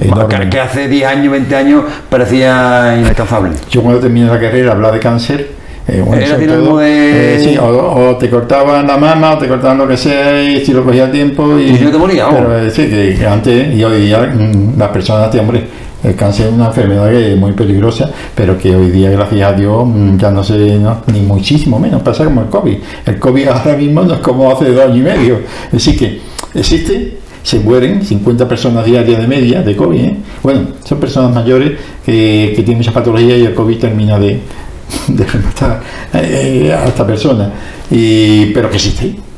Enorme. 0.00 0.48
que, 0.50 0.60
hace 0.60 0.88
10 0.88 1.06
años, 1.06 1.32
20 1.32 1.56
años 1.56 1.84
parecía 2.08 2.96
inalcanzable. 2.98 3.50
Yo 3.70 3.82
cuando 3.82 4.00
terminé 4.00 4.26
la 4.26 4.40
carrera 4.40 4.72
hablaba 4.72 4.94
de 4.94 5.00
cáncer. 5.00 5.48
eh, 5.88 6.02
bueno, 6.06 6.22
Era 6.22 6.36
todo, 6.36 6.78
de- 6.78 7.36
eh, 7.36 7.40
sí, 7.40 7.58
o, 7.58 8.10
o 8.10 8.16
te 8.16 8.28
cortaban 8.30 8.86
la 8.86 8.96
mama 8.96 9.32
o 9.34 9.38
te 9.38 9.48
cortaban 9.48 9.78
lo 9.78 9.88
que 9.88 9.96
sea 9.96 10.42
y 10.42 10.64
si 10.64 10.72
lo 10.72 10.84
cogía 10.84 11.06
a 11.06 11.10
tiempo 11.10 11.58
y, 11.58 11.62
Y 11.70 11.76
si 11.76 11.84
no 11.84 11.90
te 11.90 11.98
morías, 11.98 12.28
pero, 12.32 12.58
eh, 12.58 12.70
sí, 12.70 12.88
que, 13.18 13.26
antes 13.26 13.74
y 13.74 13.82
hoy 13.82 14.02
día 14.02 14.18
mm, 14.32 14.78
las 14.78 14.88
personas, 14.90 15.30
tío, 15.30 15.40
hombre, 15.40 15.64
el 16.02 16.14
cáncer 16.14 16.46
es 16.46 16.52
una 16.52 16.66
enfermedad 16.66 17.10
que 17.10 17.32
es 17.32 17.38
muy 17.38 17.52
peligrosa, 17.52 18.10
pero 18.34 18.56
que 18.56 18.74
hoy 18.74 18.90
día, 18.90 19.10
gracias 19.10 19.52
a 19.52 19.52
Dios, 19.52 19.86
mm, 19.86 20.16
ya 20.16 20.30
no 20.30 20.42
sé, 20.42 20.78
no, 20.78 21.02
ni 21.12 21.20
muchísimo 21.20 21.78
menos, 21.78 22.02
pasa 22.02 22.24
como 22.24 22.42
el 22.42 22.48
COVID. 22.48 22.76
El 23.06 23.18
COVID 23.18 23.48
ahora 23.48 23.76
mismo 23.76 24.02
no 24.02 24.14
es 24.14 24.20
como 24.20 24.50
hace 24.50 24.70
dos 24.72 24.84
años 24.84 24.96
y 24.96 25.00
medio. 25.00 25.40
Así 25.74 25.96
que 25.96 26.20
existe, 26.54 27.18
se 27.42 27.60
mueren 27.60 28.04
50 28.04 28.48
personas 28.48 28.84
diarias 28.84 29.20
de 29.20 29.26
media 29.26 29.62
de 29.62 29.76
COVID. 29.76 30.00
¿eh? 30.00 30.16
Bueno, 30.42 30.60
son 30.84 30.98
personas 30.98 31.34
mayores 31.34 31.72
que, 32.04 32.52
tienen 32.56 32.78
muchas 32.78 32.94
patologías 32.94 33.38
y 33.38 33.44
el 33.44 33.54
COVID 33.54 33.78
termina 33.78 34.18
de, 34.18 34.40
de 35.08 35.24
matar 35.44 35.82
eh, 36.14 36.72
a 36.72 36.86
esta 36.86 37.06
persona. 37.06 37.52
Y, 37.90 38.46
pero 38.46 38.70
que 38.70 38.76
existe. 38.76 39.29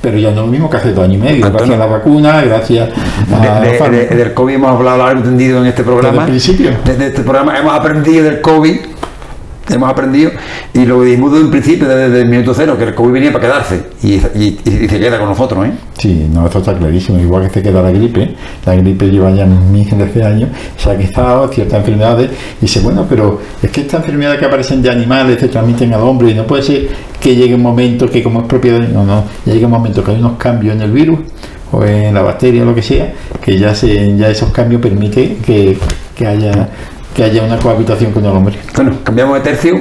Pero 0.00 0.18
ya 0.18 0.30
no 0.30 0.40
es 0.40 0.46
lo 0.46 0.46
mismo 0.46 0.68
que 0.70 0.76
hace 0.76 0.92
dos 0.92 1.04
años 1.04 1.16
y 1.16 1.18
medio, 1.18 1.46
Antonio. 1.46 1.66
gracias 1.66 1.80
a 1.80 1.86
la 1.86 1.86
vacuna, 1.86 2.42
gracias 2.42 2.88
a 3.32 3.60
De- 3.90 4.06
del 4.08 4.34
COVID 4.34 4.54
hemos 4.54 4.70
hablado 4.70 4.98
largo 4.98 5.20
y 5.20 5.24
tendido 5.24 5.60
en 5.60 5.66
este 5.66 5.82
programa. 5.82 6.24
Desde 6.24 6.24
el 6.24 6.30
principio. 6.30 6.70
Desde 6.84 7.06
este 7.08 7.22
programa 7.22 7.58
hemos 7.58 7.72
aprendido 7.74 8.24
del 8.24 8.40
COVID, 8.40 8.76
hemos 9.70 9.88
aprendido, 9.90 10.30
y 10.74 10.84
lo 10.84 11.00
dijimos 11.02 11.32
desde 11.32 11.44
un 11.46 11.50
principio, 11.50 11.88
desde, 11.88 12.20
el 12.20 12.28
minuto 12.28 12.52
cero, 12.54 12.76
que 12.76 12.84
el 12.84 12.94
COVID 12.94 13.12
venía 13.12 13.32
para 13.32 13.46
quedarse, 13.46 13.82
y, 14.02 14.14
y- 14.14 14.58
y 14.64 14.88
se 14.88 14.98
queda 15.00 15.18
con 15.18 15.28
nosotros, 15.28 15.66
¿eh? 15.66 15.72
Sí, 15.98 16.28
no, 16.30 16.44
esto 16.44 16.58
está 16.58 16.74
clarísimo. 16.76 17.18
Igual 17.18 17.44
que 17.44 17.50
se 17.54 17.62
queda 17.62 17.80
la 17.80 17.90
gripe, 17.90 18.34
la 18.66 18.74
gripe 18.74 19.06
lleva 19.10 19.30
ya 19.30 19.46
miles 19.46 20.14
de 20.14 20.24
años, 20.24 20.50
se 20.76 20.90
ha 20.90 20.98
quitado 20.98 21.48
ciertas 21.48 21.78
enfermedades. 21.78 22.30
Y 22.60 22.62
dice, 22.62 22.80
bueno, 22.80 23.06
pero 23.08 23.40
es 23.62 23.70
que 23.70 23.80
estas 23.82 24.00
enfermedades 24.00 24.38
que 24.40 24.44
aparecen 24.46 24.82
de 24.82 24.90
animales 24.90 25.38
se 25.40 25.48
transmiten 25.48 25.94
al 25.94 26.00
hombre 26.02 26.30
y 26.32 26.34
no 26.34 26.44
puede 26.46 26.62
ser 26.62 26.88
que 27.24 27.34
llegue 27.34 27.54
un 27.54 27.62
momento 27.62 28.06
que 28.06 28.22
como 28.22 28.42
es 28.42 28.46
propiedad, 28.46 28.80
no, 28.80 29.02
no, 29.02 29.24
llega 29.46 29.64
un 29.66 29.72
momento 29.72 30.04
que 30.04 30.10
hay 30.10 30.18
unos 30.18 30.36
cambios 30.36 30.76
en 30.76 30.82
el 30.82 30.92
virus 30.92 31.20
o 31.72 31.82
en 31.82 32.12
la 32.12 32.20
bacteria 32.20 32.62
o 32.62 32.66
lo 32.66 32.74
que 32.74 32.82
sea, 32.82 33.14
que 33.42 33.58
ya 33.58 33.74
se, 33.74 34.14
ya 34.14 34.28
esos 34.28 34.50
cambios 34.50 34.82
permiten 34.82 35.38
que, 35.38 35.78
que 36.14 36.26
haya 36.26 36.68
que 37.16 37.24
haya 37.24 37.44
una 37.44 37.58
cohabitación 37.58 38.12
con 38.12 38.26
el 38.26 38.32
hombre. 38.32 38.58
Bueno, 38.74 38.98
cambiamos 39.04 39.36
de 39.36 39.40
tercio 39.40 39.74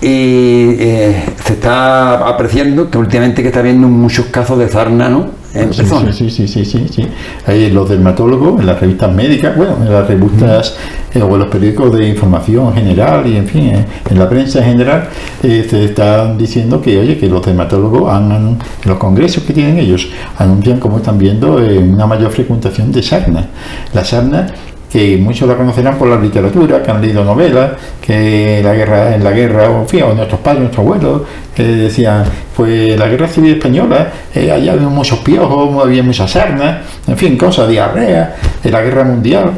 y 0.00 0.76
eh, 0.78 1.24
se 1.44 1.54
está 1.54 2.28
apreciando 2.28 2.90
que 2.90 2.96
últimamente 2.96 3.42
que 3.42 3.48
está 3.48 3.60
habiendo 3.60 3.88
muchos 3.88 4.26
casos 4.26 4.58
de 4.58 4.68
sarna, 4.68 5.10
¿no? 5.10 5.30
En 5.56 5.72
Sí, 5.72 5.84
sí, 6.12 6.30
sí, 6.30 6.48
sí, 6.48 6.64
sí, 6.64 6.86
sí. 6.90 7.08
Hay 7.46 7.70
los 7.70 7.88
dermatólogos 7.88 8.60
en 8.60 8.66
las 8.66 8.80
revistas 8.80 9.14
médicas, 9.14 9.56
bueno, 9.56 9.76
en 9.80 9.92
las 9.92 10.06
revistas 10.06 10.76
eh, 11.14 11.22
o 11.22 11.32
en 11.32 11.38
los 11.38 11.48
periódicos 11.48 11.96
de 11.96 12.08
información 12.08 12.74
general 12.74 13.26
y 13.26 13.36
en 13.36 13.46
fin, 13.46 13.66
eh, 13.68 13.86
en 14.10 14.18
la 14.18 14.28
prensa 14.28 14.58
en 14.58 14.64
general, 14.66 15.08
eh, 15.42 15.66
se 15.68 15.84
están 15.84 16.36
diciendo 16.36 16.80
que, 16.80 16.98
oye, 16.98 17.16
que 17.18 17.28
los 17.28 17.44
dermatólogos 17.44 18.12
han, 18.12 18.32
en 18.32 18.58
los 18.84 18.98
congresos 18.98 19.44
que 19.44 19.52
tienen 19.52 19.78
ellos 19.78 20.08
anuncian 20.38 20.78
como 20.78 20.98
están 20.98 21.18
viendo 21.18 21.60
eh, 21.62 21.78
una 21.78 22.06
mayor 22.06 22.30
frecuentación 22.30 22.92
de 22.92 23.02
sarna. 23.02 23.46
La 23.94 24.04
sarna 24.04 24.46
que 24.90 25.16
muchos 25.16 25.48
la 25.48 25.56
conocerán 25.56 25.96
por 25.96 26.08
la 26.08 26.16
literatura, 26.16 26.82
que 26.82 26.90
han 26.90 27.02
leído 27.02 27.24
novelas, 27.24 27.72
que 28.00 28.60
la 28.62 28.72
guerra, 28.72 29.14
en 29.14 29.24
la 29.24 29.32
guerra, 29.32 29.70
o, 29.70 29.86
en 29.92 30.16
nuestros 30.16 30.40
padres, 30.40 30.60
nuestros 30.60 30.86
abuelos, 30.86 31.22
que 31.54 31.62
decían, 31.62 32.24
pues 32.54 32.98
la 32.98 33.08
guerra 33.08 33.28
civil 33.28 33.54
española, 33.54 34.10
eh, 34.34 34.50
allá 34.50 34.72
había 34.72 34.88
muchos 34.88 35.18
piojos, 35.20 35.82
había 35.82 36.02
muchas 36.02 36.30
sarnas, 36.30 36.78
en 37.06 37.16
fin, 37.16 37.36
cosas, 37.36 37.68
diarrea, 37.68 38.36
en 38.62 38.72
la 38.72 38.82
guerra 38.82 39.04
mundial. 39.04 39.52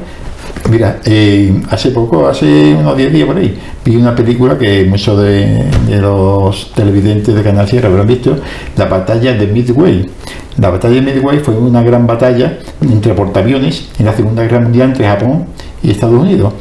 Mira, 0.68 1.00
eh, 1.06 1.62
hace 1.70 1.92
poco, 1.92 2.28
hace 2.28 2.74
unos 2.74 2.94
10 2.94 3.12
días 3.12 3.26
por 3.26 3.38
ahí, 3.38 3.58
vi 3.82 3.96
una 3.96 4.14
película 4.14 4.58
que 4.58 4.84
muchos 4.84 5.18
de, 5.22 5.64
los 5.98 6.72
televidentes 6.74 7.34
de 7.34 7.42
Canal 7.42 7.66
Sierra 7.66 7.88
habrán 7.88 8.06
visto, 8.06 8.36
la 8.76 8.84
batalla 8.84 9.32
de 9.32 9.46
Midway. 9.46 10.10
La 10.58 10.68
batalla 10.68 10.96
de 10.96 11.00
Midway 11.00 11.38
fue 11.38 11.54
una 11.54 11.82
gran 11.82 12.06
batalla 12.06 12.58
entre 12.82 13.14
portaaviones 13.14 13.88
en 13.98 14.04
la 14.04 14.12
Segunda 14.12 14.42
Guerra 14.42 14.60
Mundial 14.60 14.90
entre 14.90 15.06
Japón 15.06 15.46
y 15.82 15.90
Estados 15.90 16.20
Unidos. 16.20 16.52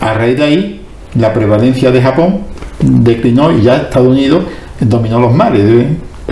A 0.00 0.14
raíz 0.14 0.38
de 0.38 0.44
ahí, 0.44 0.80
la 1.14 1.34
prevalencia 1.34 1.90
de 1.90 2.00
Japón 2.00 2.40
declinó 2.80 3.52
y 3.52 3.62
ya 3.62 3.76
Estados 3.76 4.08
Unidos 4.08 4.44
dominó 4.80 5.20
los 5.20 5.34
mares. 5.34 5.62
¿eh? 5.62 5.88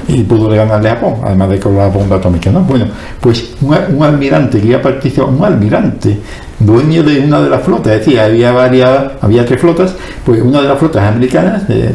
Y 0.08 0.22
pudo 0.22 0.48
ganarle 0.48 0.88
a 0.88 0.94
Japón, 0.94 1.16
además 1.22 1.50
de 1.50 1.60
con 1.60 1.76
la 1.76 1.88
bomba 1.88 2.16
atómica. 2.16 2.50
¿no? 2.50 2.62
Bueno, 2.62 2.86
pues 3.20 3.50
un, 3.60 4.02
almirante 4.02 4.58
que 4.58 4.64
había 4.64 4.82
participado, 4.82 5.28
un 5.28 5.44
almirante 5.44 6.18
dueño 6.58 7.02
de 7.02 7.20
una 7.20 7.42
de 7.42 7.50
las 7.50 7.62
flotas, 7.62 7.92
es 7.92 7.98
decir, 8.00 8.18
había 8.18 8.52
varias, 8.52 9.12
había 9.20 9.44
tres 9.44 9.60
flotas, 9.60 9.94
pues 10.24 10.40
una 10.40 10.62
de 10.62 10.68
las 10.68 10.78
flotas 10.78 11.04
americanas 11.04 11.62
eh, 11.68 11.94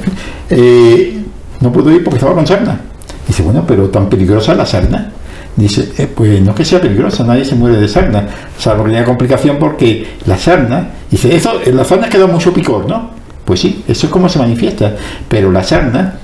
eh, 0.50 1.24
no 1.60 1.72
pudo 1.72 1.92
ir 1.92 2.04
porque 2.04 2.18
estaba 2.18 2.36
con 2.36 2.46
sarna. 2.46 2.80
Dice, 3.28 3.42
bueno, 3.42 3.64
pero 3.68 3.90
tan 3.90 4.08
peligrosa 4.10 4.54
la 4.54 4.66
sarna. 4.66 5.12
Dice, 5.56 5.92
eh, 5.98 6.08
pues 6.14 6.42
no 6.42 6.54
que 6.54 6.66
sea 6.66 6.82
peligrosa, 6.82 7.24
nadie 7.24 7.46
se 7.46 7.56
muere 7.56 7.78
de 7.78 7.88
sarna, 7.88 8.28
salvo 8.58 8.86
que 8.86 8.92
tenga 8.92 9.06
complicación 9.06 9.58
porque 9.60 10.18
la 10.26 10.38
sarna, 10.38 10.90
dice, 11.10 11.36
eso, 11.36 11.60
en 11.64 11.78
la 11.78 11.84
sarna 11.84 12.10
queda 12.10 12.28
mucho 12.28 12.54
picor, 12.54 12.88
¿no? 12.88 13.12
Pues 13.46 13.60
sí, 13.60 13.84
eso 13.88 14.08
es 14.08 14.12
como 14.12 14.30
se 14.30 14.40
manifiesta, 14.40 14.96
pero 15.28 15.52
la 15.52 15.64
sarna 15.64 16.20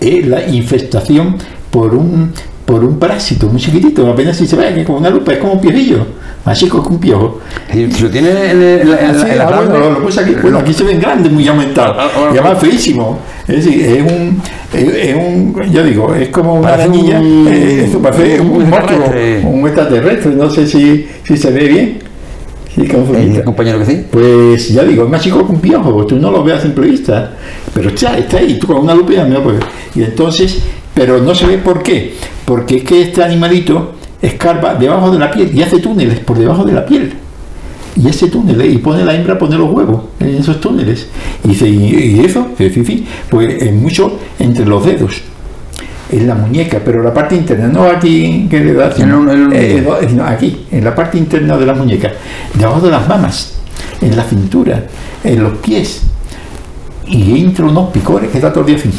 es 0.00 0.26
la 0.26 0.46
infestación 0.48 1.36
por 1.70 1.94
un, 1.94 2.32
por 2.64 2.84
un 2.84 2.98
parásito 2.98 3.48
muy 3.48 3.60
chiquitito, 3.60 4.08
apenas 4.10 4.36
si 4.36 4.46
se 4.46 4.56
ve, 4.56 4.84
como 4.84 4.98
una 4.98 5.10
lupa, 5.10 5.32
es 5.32 5.38
como 5.38 5.54
un 5.54 5.60
piojillo, 5.60 6.06
más 6.44 6.58
chico 6.58 6.82
que 6.82 6.88
un 6.88 6.98
piojo. 6.98 7.40
Y 7.72 7.86
lo 7.86 8.10
tiene 8.10 8.30
en, 8.30 8.62
en- 8.62 8.62
en- 8.62 8.88
en- 8.88 9.14
Sí, 9.20 9.26
en 9.30 9.38
la 9.38 9.44
ah, 9.48 9.56
bueno, 9.62 9.78
lo, 9.78 9.90
lo 9.92 10.02
puse 10.02 10.20
aquí, 10.20 10.34
bueno, 10.42 10.58
aquí 10.58 10.72
se 10.72 10.84
ven 10.84 11.00
grandes, 11.00 11.30
muy 11.32 11.46
aumentados, 11.46 11.96
Ah, 11.98 12.08
ah, 12.16 12.30
y 12.34 12.38
además 12.38 12.58
feísimo. 12.60 13.18
Es 13.46 13.64
decir, 13.64 13.84
es 13.84 14.02
un, 14.02 14.42
es, 14.72 14.94
es 15.08 15.14
un, 15.14 15.54
ya 15.72 15.82
digo, 15.82 16.14
es 16.14 16.28
como 16.30 16.54
una 16.54 16.70
Parece 16.70 16.82
arañilla, 16.88 17.20
un- 17.20 17.48
eh, 17.50 17.98
parece 18.02 18.40
un, 18.40 18.50
un 18.50 19.54
un 19.60 19.66
extraterrestre, 19.66 20.32
no 20.34 20.50
sé 20.50 20.66
si, 20.66 21.06
si 21.24 21.36
se 21.36 21.50
ve 21.52 21.66
bien. 21.68 21.98
Sí, 22.76 22.86
como 22.88 23.42
compañero 23.44 23.78
que 23.78 23.86
sí. 23.86 24.04
Pues 24.10 24.68
ya 24.68 24.84
digo, 24.84 25.04
es 25.04 25.10
más 25.10 25.22
chico 25.22 25.46
que 25.46 25.52
un 25.52 25.60
piojo, 25.60 26.04
tú 26.04 26.16
no 26.16 26.30
lo 26.30 26.44
ves 26.44 26.56
a 26.56 26.60
simple 26.60 26.88
vista, 26.88 27.32
pero 27.72 27.88
está, 27.88 28.18
está 28.18 28.36
ahí, 28.36 28.58
tú 28.58 28.66
con 28.66 28.78
una 28.78 28.94
lupa 28.94 29.14
puedes 29.42 29.60
ver. 29.60 29.68
Y 29.94 30.02
entonces, 30.02 30.62
pero 30.92 31.18
no 31.22 31.34
se 31.34 31.46
ve 31.46 31.56
por 31.56 31.82
qué, 31.82 32.14
porque 32.44 32.76
es 32.76 32.84
que 32.84 33.02
este 33.02 33.24
animalito 33.24 33.94
escarba 34.20 34.74
debajo 34.74 35.10
de 35.10 35.18
la 35.18 35.30
piel 35.30 35.50
y 35.54 35.62
hace 35.62 35.78
túneles 35.78 36.18
por 36.20 36.38
debajo 36.38 36.64
de 36.64 36.72
la 36.74 36.84
piel. 36.84 37.14
Y 37.96 38.08
ese 38.08 38.28
túnel, 38.28 38.62
y 38.70 38.76
pone 38.76 39.02
la 39.06 39.14
hembra 39.14 39.34
a 39.34 39.38
poner 39.38 39.58
los 39.58 39.70
huevos 39.70 40.02
en 40.20 40.34
esos 40.34 40.60
túneles. 40.60 41.08
Y 41.44 41.48
dice, 41.48 41.66
y, 41.66 42.18
y 42.18 42.24
eso, 42.26 42.48
sí, 42.58 42.68
sí, 42.68 42.84
sí, 42.84 43.06
pues 43.30 43.62
es 43.62 43.72
mucho 43.72 44.18
entre 44.38 44.66
los 44.66 44.84
dedos, 44.84 45.22
en 46.10 46.26
la 46.26 46.34
muñeca, 46.34 46.80
pero 46.84 47.02
la 47.02 47.12
parte 47.12 47.34
interna, 47.34 47.66
no 47.68 47.84
aquí 47.84 48.46
que 48.48 48.60
le 48.60 48.74
da, 48.74 48.92
sino, 48.92 49.06
En 49.06 49.14
un- 49.14 49.30
en 49.30 49.46
un- 49.46 49.52
eh, 49.52 49.82
no, 49.84 49.96
eh, 49.98 50.08
no, 50.14 50.24
aquí, 50.24 50.66
en 50.70 50.84
la 50.84 50.94
parte 50.94 51.18
interna 51.18 51.56
de 51.56 51.66
la 51.66 51.74
muñeca, 51.74 52.12
debajo 52.54 52.80
de 52.80 52.90
las 52.90 53.08
mamas, 53.08 53.54
en 54.00 54.16
la 54.16 54.22
cintura, 54.24 54.84
en 55.24 55.42
los 55.42 55.58
pies. 55.58 56.02
Y 57.08 57.40
entra 57.40 57.64
unos 57.66 57.90
picores 57.90 58.30
que 58.30 58.38
está 58.38 58.52
todo 58.52 58.60
el 58.62 58.66
día 58.66 58.76
así. 58.76 58.90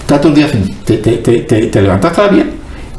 Está 0.00 0.20
todo 0.20 0.28
el 0.30 0.34
día 0.36 0.46
así. 0.46 0.76
Te, 0.84 0.98
te, 0.98 1.12
te, 1.18 1.38
te, 1.40 1.82
levantas 1.82 2.12
piel 2.30 2.52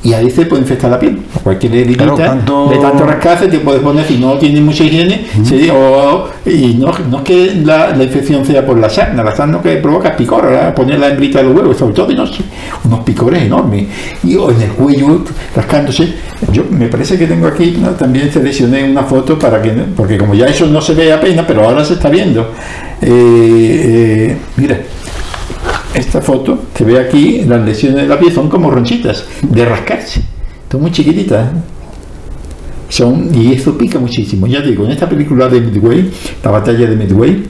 y 0.07 0.13
ahí 0.13 0.29
se 0.31 0.45
puede 0.45 0.61
infectar 0.61 0.89
la 0.89 0.97
piel. 0.99 1.19
Cualquier 1.43 1.75
heridita 1.75 2.05
Claro, 2.05 2.15
tanto- 2.17 2.69
de 2.69 2.77
tanto 2.77 3.05
rascarse 3.05 3.47
te 3.47 3.59
puedes 3.59 3.81
poner, 3.81 4.05
si 4.05 4.17
no 4.17 4.37
tienes 4.37 4.61
mucha 4.61 4.83
higiene, 4.85 5.25
se- 5.43 5.69
o- 5.69 6.29
y 6.45 6.75
no, 6.75 6.91
no 7.09 7.17
es 7.17 7.23
que 7.23 7.61
la, 7.65 7.89
la 7.95 8.03
infección 8.03 8.45
sea 8.45 8.65
por 8.65 8.77
la 8.79 8.89
sarna, 8.89 9.21
la 9.23 9.35
sarna 9.35 9.61
que 9.61 9.75
provoca 9.77 10.15
picor, 10.15 10.43
¿verdad? 10.45 10.73
poner 10.73 10.97
la 10.99 11.09
hembrita 11.09 11.39
de 11.39 11.45
los 11.45 11.55
huevos, 11.57 11.75
sobre 11.77 11.93
todo 11.93 12.07
de 12.07 12.15
noche, 12.15 12.41
unos 12.85 13.01
picores 13.01 13.43
enormes, 13.43 13.85
y 14.23 14.35
o 14.35 14.49
en 14.49 14.61
el 14.61 14.69
cuello 14.69 15.23
rascándose. 15.55 16.13
Yo 16.53 16.63
me 16.69 16.87
parece 16.87 17.17
que 17.17 17.27
tengo 17.27 17.47
aquí, 17.47 17.77
¿no? 17.81 17.89
también 17.89 18.31
seleccioné 18.31 18.83
una 18.89 19.03
foto 19.03 19.37
para 19.37 19.61
que, 19.61 19.71
porque 19.95 20.17
como 20.17 20.35
ya 20.35 20.45
eso 20.45 20.67
no 20.67 20.79
se 20.81 20.93
ve 20.93 21.11
apenas, 21.11 21.45
pero 21.47 21.63
ahora 21.63 21.83
se 21.83 21.95
está 21.95 22.09
viendo. 22.09 22.51
Eh, 23.01 23.07
eh, 24.31 24.37
mira, 24.57 24.77
esta 25.94 26.22
foto 26.22 26.65
que 26.74 26.84
ve 26.84 27.00
aquí, 27.00 27.41
las 27.48 27.63
lesiones 27.65 28.03
de 28.03 28.08
la 28.08 28.20
piel 28.20 28.32
son 28.34 28.50
como 28.50 28.70
ronchitas 28.72 29.25
de 29.41 29.65
rascarse, 29.65 30.22
son 30.72 30.82
muy 30.82 30.91
chiquititas. 30.91 31.48
¿eh? 31.48 31.58
Son, 32.89 33.29
y 33.36 33.51
eso 33.53 33.77
pica 33.77 34.00
muchísimo. 34.00 34.48
Ya 34.48 34.62
digo, 34.62 34.86
en 34.86 34.91
esta 34.91 35.10
película 35.10 35.50
de 35.50 35.60
Midway, 35.60 36.10
la 36.44 36.51
batalla 36.51 36.88
de 36.89 36.96
Midway, 36.96 37.44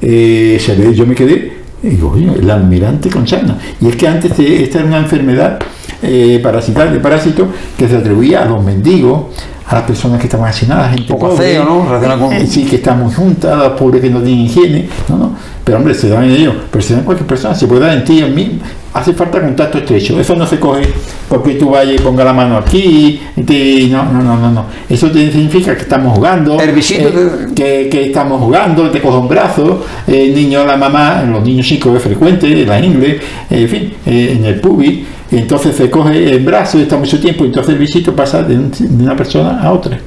eh, 0.00 0.58
se 0.64 0.74
ve, 0.76 0.94
yo 0.94 1.04
me 1.06 1.14
quedé, 1.14 1.52
y 1.82 1.88
digo, 1.90 2.14
el 2.16 2.48
almirante 2.50 3.10
con 3.10 3.26
sarna. 3.28 3.58
Y 3.80 3.88
es 3.88 3.96
que 3.96 4.08
antes 4.08 4.36
de- 4.36 4.62
esta 4.62 4.78
era 4.78 4.86
una 4.88 4.98
enfermedad 4.98 5.58
eh, 6.02 6.40
de 6.42 7.00
parásito 7.00 7.46
que 7.76 7.88
se 7.88 7.96
atribuía 7.96 8.42
a 8.42 8.44
los 8.46 8.62
mendigos, 8.62 9.22
a 9.66 9.74
las 9.74 9.84
personas 9.84 10.18
que 10.18 10.26
estaban 10.26 10.48
hacinadas, 10.48 10.92
gente 10.94 11.12
Poco 11.12 11.28
pobre, 11.30 11.52
feo, 11.52 11.64
¿no? 11.64 11.84
Con- 12.18 12.32
eh, 12.32 12.46
sí, 12.46 12.64
que 12.64 12.76
están 12.76 13.00
muy 13.02 13.12
juntas, 13.12 13.72
pobres 13.78 14.00
que 14.00 14.08
no 14.08 14.20
tienen 14.22 14.46
higiene, 14.46 14.88
no, 15.08 15.18
no, 15.18 15.32
pero 15.62 15.76
hombre, 15.78 15.92
se 15.94 16.08
dan 16.08 16.24
en 16.24 16.30
ellos, 16.30 16.54
pero 16.70 16.82
se 16.82 16.94
dan 16.94 17.00
en 17.00 17.04
cualquier 17.06 17.26
persona, 17.26 17.54
se 17.54 17.66
puede 17.66 17.82
dar 17.82 17.92
en 17.98 18.02
ti, 18.04 18.20
en 18.20 18.34
mí, 18.34 18.58
hace 18.94 19.12
falta 19.12 19.42
contacto 19.42 19.76
estrecho, 19.76 20.18
eso 20.18 20.34
no 20.36 20.46
se 20.46 20.58
coge 20.58 20.88
porque 21.28 21.56
tú 21.56 21.68
vayas 21.68 22.00
y 22.00 22.02
ponga 22.02 22.24
la 22.24 22.32
mano 22.32 22.56
aquí, 22.56 23.20
te- 23.46 23.86
no, 23.88 24.04
no, 24.04 24.22
no, 24.22 24.38
no, 24.38 24.50
no, 24.50 24.64
eso 24.88 25.10
te 25.10 25.30
significa 25.30 25.74
que 25.76 25.82
estamos 25.82 26.16
jugando, 26.16 26.58
El 26.58 26.72
visito 26.72 27.08
eh, 27.08 27.48
que, 27.54 27.88
que 27.90 28.06
estamos 28.06 28.40
jugando, 28.40 28.88
te 28.90 29.02
coge 29.02 29.18
un 29.18 29.28
brazo, 29.28 29.84
el 30.06 30.34
niño, 30.34 30.64
la 30.64 30.78
mamá, 30.78 31.22
los 31.30 31.44
niños 31.44 31.66
chicos 31.66 31.94
es 31.94 32.02
frecuente, 32.02 32.64
la 32.64 32.80
ingle, 32.80 33.20
en 33.50 33.68
fin, 33.68 33.92
eh, 34.06 34.36
en 34.38 34.46
el 34.46 34.60
pubi, 34.62 34.86
y 34.86 35.06
entonces 35.36 35.76
se 35.76 35.90
coge 35.90 36.30
el 36.34 36.44
brazo 36.44 36.78
y 36.78 36.82
está 36.82 36.96
mucho 36.96 37.20
tiempo, 37.20 37.44
entonces 37.44 37.72
el 37.74 37.78
visito 37.78 38.14
pasa 38.14 38.42
de, 38.42 38.56
un- 38.56 38.70
de 38.70 39.04
una 39.04 39.16
persona 39.16 39.60
a 39.62 39.72
otra, 39.72 39.98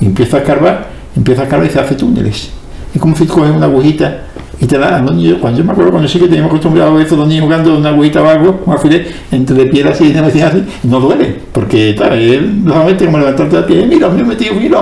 y 0.00 0.06
empieza 0.06 0.36
a 0.36 0.40
escarbar, 0.40 0.86
empieza 1.16 1.42
a 1.42 1.44
escarbar 1.44 1.68
y 1.68 1.72
se 1.72 1.80
hace 1.80 1.94
túneles. 1.94 2.50
Es 2.94 3.00
como 3.00 3.14
si 3.16 3.26
coges 3.26 3.50
una 3.54 3.66
agujita 3.66 4.22
y 4.60 4.66
te 4.66 4.78
la 4.78 4.96
a 4.96 5.02
los 5.02 5.14
niños. 5.14 5.38
Cuando 5.40 5.58
yo 5.58 5.64
me 5.64 5.72
acuerdo 5.72 5.90
cuando 5.92 6.08
sí 6.08 6.18
que 6.18 6.26
teníamos 6.26 6.50
acostumbrado 6.50 6.96
a 6.96 7.00
a 7.00 7.04
los 7.04 7.28
niños 7.28 7.44
jugando 7.44 7.76
una 7.78 7.90
agujita 7.90 8.22
o 8.22 8.26
algo, 8.28 8.62
un 8.64 8.72
alfiler, 8.72 9.06
entre 9.30 9.66
piel 9.66 9.88
así, 9.88 10.12
así, 10.12 10.40
así, 10.40 10.64
y 10.82 10.88
no 10.88 10.98
duele, 11.00 11.36
porque 11.52 11.94
claro, 11.96 12.16
normalmente 12.16 13.04
como 13.04 13.18
levantarte 13.18 13.56
la 13.56 13.66
piel, 13.66 13.86
mira, 13.88 14.08
me 14.08 14.20
he 14.20 14.24
metido, 14.24 14.54
mira, 14.54 14.80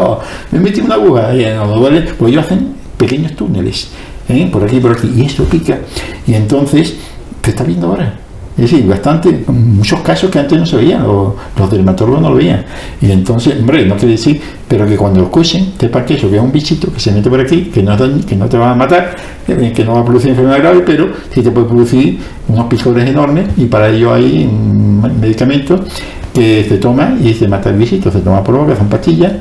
me 0.51 0.59
he 0.59 0.63
metido 0.63 0.87
una 0.87 0.95
aguja, 0.95 1.35
y 1.35 1.45
no 1.55 1.67
duele, 1.79 2.03
pues 2.17 2.33
ellos 2.33 2.45
hacen 2.45 2.69
pequeños 2.97 3.33
túneles, 3.33 3.91
¿eh? 4.29 4.49
por 4.53 4.63
aquí, 4.65 4.79
por 4.81 4.93
aquí, 4.93 5.11
y 5.17 5.23
esto 5.23 5.45
pica, 5.45 5.79
y 6.27 6.35
entonces 6.35 6.95
se 7.43 7.51
está 7.51 7.65
viendo 7.65 7.89
ahora. 7.89 8.15
Es 8.57 8.71
decir, 8.71 8.87
bastante, 8.87 9.45
muchos 9.49 10.01
casos 10.01 10.31
que 10.31 10.39
antes 10.39 10.59
no 10.59 10.65
se 10.65 10.77
veían, 10.77 11.03
los, 11.03 11.35
los 11.59 11.71
dermatólogos 11.71 12.23
no 12.23 12.31
lo 12.31 12.37
veían. 12.37 12.65
Y 13.03 13.11
entonces, 13.11 13.55
hombre, 13.61 13.85
no 13.85 13.97
quiere 13.97 14.13
decir, 14.13 14.41
pero 14.67 14.87
que 14.87 14.97
cuando 14.97 15.21
lo 15.21 15.27
escuchen, 15.27 15.75
sepan 15.79 16.07
que 16.07 16.15
eso, 16.15 16.31
que 16.31 16.37
es 16.37 16.43
un 16.43 16.51
bichito 16.51 16.91
que 16.91 16.99
se 16.99 17.13
mete 17.13 17.29
por 17.29 17.39
aquí, 17.41 17.65
que 17.65 17.83
no, 17.83 17.95
te- 17.97 18.25
que 18.27 18.35
no 18.35 18.47
te 18.49 18.57
va 18.57 18.71
a 18.71 18.75
matar, 18.75 19.15
que 19.47 19.73
que 19.73 19.85
no 19.85 19.93
va 19.95 20.01
a 20.01 20.05
producir 20.07 20.31
enfermedad 20.31 20.59
grave, 20.59 20.83
pero 20.87 21.09
sí 21.35 21.43
te 21.43 21.51
puede 21.51 21.67
producir 21.67 22.19
unos 22.49 22.65
picores 22.67 23.07
enormes 23.09 23.47
y 23.59 23.67
para 23.67 23.91
ello 23.91 24.15
hay 24.15 24.45
un 24.51 25.03
medicamento 25.21 25.85
que 26.33 26.65
se 26.69 26.79
toma 26.79 27.17
y 27.23 27.35
se 27.35 27.49
mata 27.49 27.71
el 27.71 27.77
bichito, 27.77 28.11
se 28.11 28.21
toma 28.21 28.43
por 28.43 28.57
boca, 28.57 28.75
son 28.77 28.89
pastillas, 28.89 29.33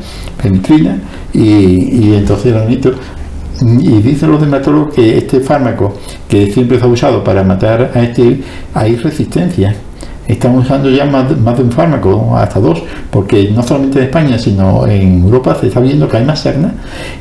penicilina, 0.42 0.98
y, 1.34 1.40
y 1.42 2.16
entonces 2.18 2.48
el 2.54 2.58
animito 2.58 2.92
y 3.62 4.02
dicen 4.02 4.32
los 4.32 4.42
dermatólogos 4.42 4.94
que 4.94 5.18
este 5.18 5.40
fármaco 5.40 5.94
que 6.28 6.52
siempre 6.52 6.78
se 6.78 6.86
ha 6.86 6.88
usado 6.88 7.24
para 7.24 7.44
matar 7.44 7.92
a 7.94 8.02
este 8.02 8.42
hay 8.74 8.96
resistencia. 8.98 9.76
Están 10.28 10.58
usando 10.58 10.90
ya 10.90 11.06
más, 11.06 11.38
más 11.38 11.56
de 11.56 11.64
un 11.64 11.72
fármaco 11.72 12.36
hasta 12.36 12.60
dos 12.60 12.82
porque 13.12 13.52
no 13.52 13.62
solamente 13.62 14.00
en 14.00 14.06
España 14.06 14.40
sino 14.40 14.88
en 14.88 15.24
Europa 15.24 15.56
se 15.60 15.68
está 15.68 15.80
viendo 15.80 16.10
que 16.10 16.18
hay 16.18 16.26
más 16.26 16.40
sarna 16.40 16.74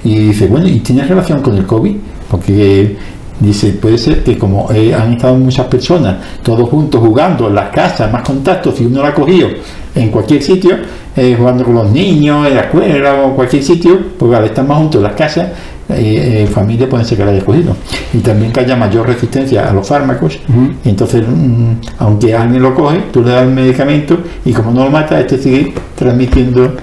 y 0.02 0.16
dice 0.16 0.46
bueno 0.46 0.66
y 0.66 0.78
tiene 0.80 1.04
relación 1.04 1.42
con 1.42 1.54
el 1.54 1.66
COVID 1.66 1.96
porque 2.30 2.96
dice 3.40 3.72
puede 3.72 3.98
ser 3.98 4.24
que 4.24 4.38
como 4.38 4.70
eh, 4.72 4.94
han 4.94 5.12
estado 5.12 5.34
muchas 5.36 5.66
personas 5.66 6.16
todos 6.42 6.66
juntos 6.70 7.00
jugando 7.00 7.48
en 7.48 7.56
las 7.56 7.70
casas 7.70 8.10
más 8.10 8.22
contactos 8.22 8.80
y 8.80 8.86
uno 8.86 9.02
lo 9.02 9.08
ha 9.08 9.14
cogido 9.14 9.48
en 9.94 10.10
cualquier 10.10 10.42
sitio 10.42 10.76
eh, 11.14 11.34
jugando 11.36 11.64
con 11.64 11.74
los 11.74 11.90
niños 11.90 12.46
en 12.46 12.54
la 12.54 12.62
escuela 12.62 13.22
o 13.22 13.34
cualquier 13.34 13.62
sitio 13.62 13.98
porque 14.18 14.36
al 14.36 14.44
estar 14.44 14.66
más 14.66 14.78
juntos 14.78 14.98
en 14.98 15.02
las 15.02 15.14
casas 15.14 15.48
eh, 15.88 16.42
eh, 16.42 16.46
familia 16.46 16.88
pueden 16.88 17.04
ser 17.06 17.18
que 17.18 17.24
la 17.24 17.30
haya 17.30 17.44
cogido 17.44 17.76
y 18.12 18.18
también 18.18 18.52
que 18.52 18.60
haya 18.60 18.74
mayor 18.76 19.06
resistencia 19.06 19.68
a 19.68 19.72
los 19.72 19.86
fármacos 19.86 20.38
y 20.84 20.88
entonces 20.88 21.22
mm, 21.26 21.72
aunque 21.98 22.34
alguien 22.34 22.62
lo 22.62 22.74
coge 22.74 23.02
tú 23.12 23.22
le 23.22 23.30
das 23.30 23.42
el 23.42 23.52
medicamento 23.52 24.18
y 24.44 24.52
como 24.52 24.70
no 24.70 24.84
lo 24.84 24.90
mata 24.90 25.20
este 25.20 25.38
sigue 25.38 25.74
transmitiendo 25.94 26.74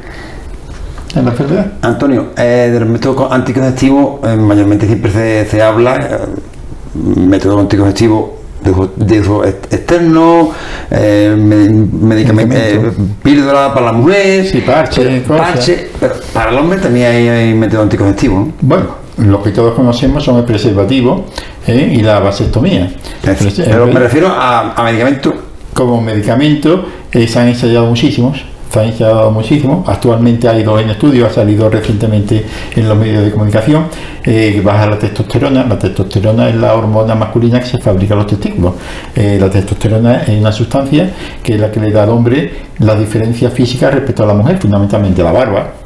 la 1.16 1.32
enfermedad. 1.32 1.74
Antonio, 1.82 2.28
eh, 2.38 2.70
del 2.72 2.86
método 2.86 3.32
anticonceptivo 3.32 4.22
eh, 4.24 4.36
mayormente 4.36 4.88
siempre 4.88 5.12
se, 5.12 5.46
se 5.46 5.62
habla, 5.62 6.22
método 6.94 7.60
anticonceptivo 7.60 8.41
ex- 8.66 9.74
externo, 9.74 10.52
eh, 10.90 11.36
me- 11.38 11.70
medicamento, 11.70 12.56
eh, 12.56 12.92
píldora 13.24 13.74
para 13.74 13.88
la 13.88 13.92
mujer, 13.94 14.46
Sí, 14.46 14.62
parche, 14.62 15.22
pero, 15.26 15.38
parche, 15.38 15.90
pero 16.00 16.14
para 16.34 16.52
el 16.52 16.58
hombre 16.58 16.80
también 16.80 17.08
hay, 17.12 17.28
hay 17.28 17.54
método 17.54 17.84
anticonceptivo. 17.84 18.40
¿no? 18.40 18.54
bueno 18.62 19.02
lo 19.18 19.44
que 19.44 19.52
todos 19.52 19.76
conocemos 19.76 20.24
son 20.24 20.38
el 20.38 20.46
preservativo 20.46 21.26
¿eh? 21.68 21.94
y 21.96 22.02
la 22.02 22.20
vasectomía 22.20 22.92
Pero, 23.22 23.88
eh, 23.88 23.94
me 23.94 24.00
refiero 24.00 24.28
a, 24.30 24.74
a 24.74 24.84
medicamentos 24.84 25.34
como 25.74 26.02
medicamento 26.02 26.86
eh, 27.12 27.28
se 27.28 27.40
han 27.40 27.50
ensayado 27.50 27.86
muchísimos 27.88 28.44
se 28.72 28.80
ha 28.80 28.86
iniciado 28.86 29.32
muchísimo. 29.32 29.84
Actualmente 29.88 30.48
hay 30.48 30.64
dos 30.64 30.82
en 30.82 30.90
estudio, 30.90 31.28
ha 31.28 31.30
salido 31.30 31.70
recientemente 31.70 32.46
en 32.76 32.88
los 32.88 32.98
medios 32.98 33.26
de 33.26 33.32
comunicación, 33.32 33.88
eh, 34.24 34.62
baja 34.64 34.88
la 34.88 34.98
testosterona. 34.98 35.66
La 35.66 35.78
testosterona 35.78 36.50
es 36.50 36.56
la 36.56 36.74
hormona 36.76 37.16
masculina 37.16 37.60
que 37.60 37.66
se 37.66 37.78
fabrica 37.80 38.14
en 38.14 38.20
los 38.20 38.28
testículos. 38.28 38.76
Eh, 39.16 39.38
la 39.40 39.50
testosterona 39.50 40.24
es 40.24 40.40
una 40.40 40.52
sustancia 40.52 41.10
que 41.44 41.56
es 41.56 41.60
la 41.60 41.70
que 41.70 41.80
le 41.80 41.92
da 41.92 42.04
al 42.04 42.10
hombre 42.10 42.52
la 42.80 42.96
diferencia 42.96 43.50
física 43.50 43.92
respecto 43.92 44.24
a 44.24 44.28
la 44.28 44.34
mujer, 44.34 44.58
fundamentalmente 44.58 45.22
la 45.22 45.32
barba 45.32 45.81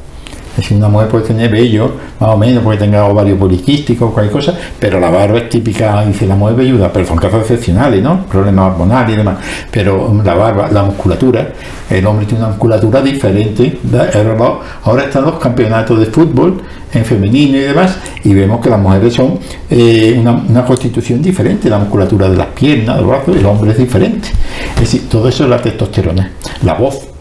es 0.56 0.62
decir, 0.62 0.78
una 0.78 0.88
mujer 0.88 1.08
puede 1.08 1.24
tener 1.24 1.50
vello, 1.50 1.90
más 2.18 2.30
o 2.30 2.36
menos, 2.38 2.62
puede 2.64 2.78
tener 2.78 2.98
ovarios 3.00 3.38
poliquísticos, 3.38 4.10
cualquier 4.10 4.32
cosa, 4.32 4.58
pero 4.80 4.98
la 4.98 5.10
barba 5.10 5.36
es 5.36 5.50
típica, 5.50 6.02
dice 6.06 6.26
la 6.26 6.34
mujer 6.34 6.56
velluda, 6.56 6.90
pero 6.90 7.04
son 7.04 7.18
casos 7.18 7.42
excepcionales, 7.42 8.02
¿no? 8.02 8.24
Problemas 8.24 8.72
hormonales 8.72 9.14
y 9.14 9.18
demás. 9.18 9.36
Pero 9.70 10.06
um, 10.06 10.24
la 10.24 10.32
barba, 10.32 10.70
la 10.72 10.82
musculatura, 10.82 11.48
el 11.90 12.06
hombre 12.06 12.24
tiene 12.24 12.42
una 12.44 12.52
musculatura 12.52 13.02
diferente. 13.02 13.78
Ahora 14.84 15.02
están 15.02 15.24
los 15.24 15.38
campeonatos 15.38 16.00
de 16.00 16.06
fútbol 16.06 16.62
en 16.90 17.04
femenino 17.04 17.58
y 17.58 17.60
demás, 17.60 17.98
y 18.24 18.32
vemos 18.32 18.62
que 18.62 18.70
las 18.70 18.80
mujeres 18.80 19.12
son 19.12 19.38
eh, 19.68 20.16
una, 20.18 20.32
una, 20.32 20.64
constitución 20.64 21.20
diferente, 21.20 21.68
la 21.68 21.78
musculatura 21.78 22.30
de 22.30 22.36
las 22.38 22.46
piernas, 22.46 22.96
del 22.96 23.04
brazo, 23.04 23.32
el 23.34 23.44
hombre 23.44 23.72
es 23.72 23.76
diferente. 23.76 24.28
Es 24.76 24.80
decir, 24.80 25.06
todo 25.10 25.28
eso 25.28 25.44
es 25.44 25.50
la 25.50 25.60
testosterona. 25.60 26.30
La 26.62 26.72
voz, 26.72 27.15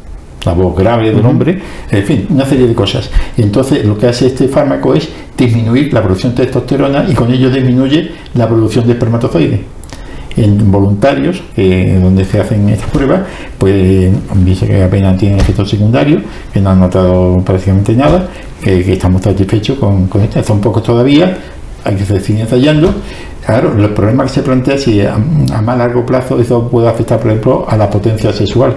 la 0.46 0.54
voz 0.54 0.76
grave 0.76 1.12
del 1.12 1.26
hombre, 1.26 1.60
en 1.90 2.04
fin, 2.04 2.28
una 2.30 2.46
serie 2.46 2.68
de 2.68 2.74
cosas. 2.74 3.10
Y 3.38 3.42
entonces 3.42 3.86
lo 3.86 3.98
que 3.98 4.08
hace 4.08 4.28
este 4.28 4.48
fármaco 4.48 4.94
es 4.94 5.10
disminuir 5.38 5.94
la 5.94 6.02
producción 6.02 6.36
de 6.36 6.44
testosterona 6.44 7.06
y 7.08 7.14
con 7.14 7.32
ello 7.32 7.50
disminuye 7.50 8.12
la 8.34 8.48
producción 8.48 8.86
de 8.86 8.94
espermatozoides. 8.94 9.60
En 10.38 10.70
voluntarios, 10.70 11.42
donde 11.56 12.26
se 12.26 12.42
hacen 12.42 12.68
estas 12.68 12.90
pruebas, 12.90 13.22
pues 13.58 14.12
dice 14.44 14.68
que 14.68 14.84
apenas 14.84 15.18
tienen 15.18 15.40
efectos 15.40 15.70
secundarios, 15.70 16.24
que 16.52 16.60
no 16.60 16.72
han 16.72 16.80
notado 16.82 17.38
prácticamente 17.38 17.94
nada, 17.96 18.28
que, 18.62 18.92
estamos 18.92 19.22
satisfechos 19.22 19.78
con, 19.78 20.08
con 20.08 20.22
esto. 20.22 20.44
Son 20.44 20.60
pocos 20.60 20.84
todavía, 20.84 21.38
hay 21.86 21.96
que 21.96 22.04
seguir 22.04 22.42
ensayando. 22.42 22.94
Claro, 23.46 23.78
el 23.78 23.90
problema 23.92 24.24
que 24.24 24.30
se 24.30 24.42
plantea 24.42 24.76
es 24.76 24.84
si 24.84 25.00
a, 25.00 25.14
a 25.14 25.62
más 25.62 25.78
largo 25.78 26.06
plazo 26.06 26.38
eso 26.42 26.68
puede 26.68 26.90
afectar, 26.90 27.18
por 27.18 27.32
ejemplo, 27.32 27.66
a 27.70 27.78
la 27.78 27.90
potencia 27.90 28.34
sexual 28.34 28.76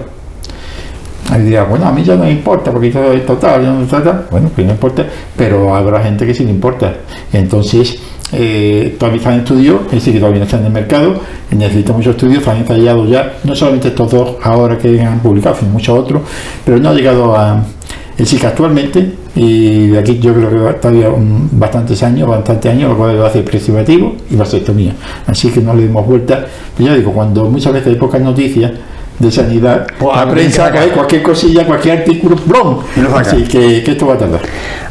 Ahí 1.29 1.43
dirá, 1.43 1.63
bueno, 1.63 1.85
a 1.85 1.91
mí 1.91 2.03
ya 2.03 2.15
no 2.15 2.23
me 2.23 2.31
importa, 2.31 2.71
porque 2.71 2.89
todo 2.89 3.13
es 3.13 3.25
total, 3.25 3.61
ya 3.63 3.71
no 3.71 3.85
trata. 3.85 4.25
Bueno, 4.31 4.49
pues 4.53 4.65
no 4.65 4.73
importa, 4.73 5.05
pero 5.37 5.75
habrá 5.75 6.01
gente 6.01 6.25
que 6.25 6.33
sí 6.33 6.43
le 6.43 6.51
importa. 6.51 6.93
Entonces, 7.31 7.99
eh, 8.31 8.95
todavía 8.99 9.17
están 9.17 9.33
en 9.33 9.39
estudio, 9.39 9.81
es 9.87 9.91
decir, 9.91 10.13
que 10.13 10.19
todavía 10.19 10.39
no 10.39 10.45
están 10.45 10.61
en 10.61 10.67
el 10.67 10.71
mercado, 10.71 11.15
necesita 11.51 11.93
muchos 11.93 12.15
estudios, 12.15 12.47
han 12.47 12.57
ensayado 12.57 13.05
ya, 13.05 13.33
no 13.43 13.55
solamente 13.55 13.87
estos 13.87 14.11
dos 14.11 14.35
ahora 14.43 14.77
que 14.77 15.01
han 15.01 15.19
publicado, 15.19 15.55
sino 15.55 15.71
muchos 15.71 15.97
otros, 15.97 16.21
pero 16.65 16.77
no 16.79 16.89
ha 16.89 16.93
llegado 16.93 17.35
a. 17.35 17.63
Es 18.11 18.25
decir, 18.25 18.41
que 18.41 18.47
actualmente, 18.47 19.13
y 19.33 19.87
de 19.87 19.99
aquí 19.99 20.19
yo 20.19 20.33
creo 20.33 20.49
que 20.49 20.73
todavía 20.73 21.07
bastantes 21.51 22.03
años, 22.03 22.27
bastantes 22.27 22.69
años, 22.69 22.89
lo 22.89 22.97
cual 22.97 23.17
va 23.17 23.25
a 23.25 23.29
hacer 23.29 23.45
preservativo 23.45 24.13
y 24.29 24.35
vasectomía. 24.35 24.93
Así 25.25 25.49
que 25.49 25.61
no 25.61 25.73
le 25.73 25.83
demos 25.83 26.05
vuelta. 26.05 26.45
Pues 26.75 26.89
ya 26.89 26.95
digo, 26.95 27.13
cuando 27.13 27.45
muchas 27.45 27.71
veces 27.71 27.87
hay 27.87 27.95
pocas 27.95 28.19
noticias, 28.19 28.73
de 29.19 29.29
sanidad, 29.31 29.85
Pues, 29.99 30.15
la 30.15 30.29
prensa 30.31 30.71
cae 30.71 30.89
cualquier 30.89 31.21
cosilla, 31.21 31.65
cualquier 31.65 31.99
artículo, 31.99 32.37
saca. 32.37 33.19
Así 33.19 33.43
que, 33.43 33.83
que 33.83 33.91
esto 33.91 34.07
va 34.07 34.13
a 34.13 34.17
tardar. 34.17 34.39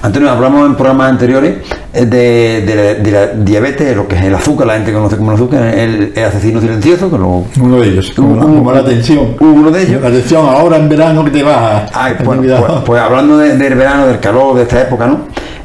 Antonio, 0.02 0.30
hablamos 0.30 0.66
en 0.66 0.74
programas 0.76 1.10
anteriores 1.10 1.56
eh, 1.92 2.04
de, 2.06 2.62
de 2.66 2.74
la, 2.76 2.82
de 2.94 3.10
la 3.10 3.26
diabetes, 3.28 3.96
lo 3.96 4.06
que 4.06 4.16
es 4.16 4.22
el 4.22 4.34
azúcar, 4.34 4.66
la 4.66 4.74
gente 4.74 4.92
conoce 4.92 5.16
como 5.16 5.30
el 5.32 5.36
azúcar, 5.36 5.62
el, 5.74 6.12
el 6.14 6.24
asesino 6.24 6.60
silencioso, 6.60 7.10
que 7.10 7.18
lo, 7.18 7.44
Uno 7.60 7.80
de 7.80 7.88
ellos, 7.88 8.12
como, 8.14 8.32
Uno- 8.34 8.42
como 8.42 8.72
la 8.72 8.80
atención. 8.80 9.34
uno 9.40 9.70
de 9.70 9.82
ellos. 9.82 10.02
La 10.02 10.08
atención 10.08 10.46
ahora 10.46 10.76
en 10.76 10.88
verano 10.88 11.24
que 11.24 11.30
te 11.30 11.42
vas. 11.42 11.90
Ay, 11.94 12.14
pues, 12.22 12.38
pues 12.84 13.00
hablando 13.00 13.38
de- 13.38 13.56
del 13.56 13.74
verano, 13.74 14.06
del 14.06 14.20
calor, 14.20 14.56
de 14.56 14.62
esta 14.64 14.82
época, 14.82 15.06
¿no? 15.06 15.20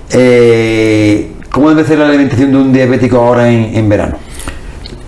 Eh, 0.09 1.31
¿Cómo 1.51 1.69
debe 1.69 1.83
ser 1.83 1.99
la 1.99 2.07
alimentación 2.07 2.51
de 2.51 2.57
un 2.57 2.73
diabético 2.73 3.17
ahora 3.17 3.47
en, 3.51 3.75
en 3.75 3.89
verano? 3.89 4.15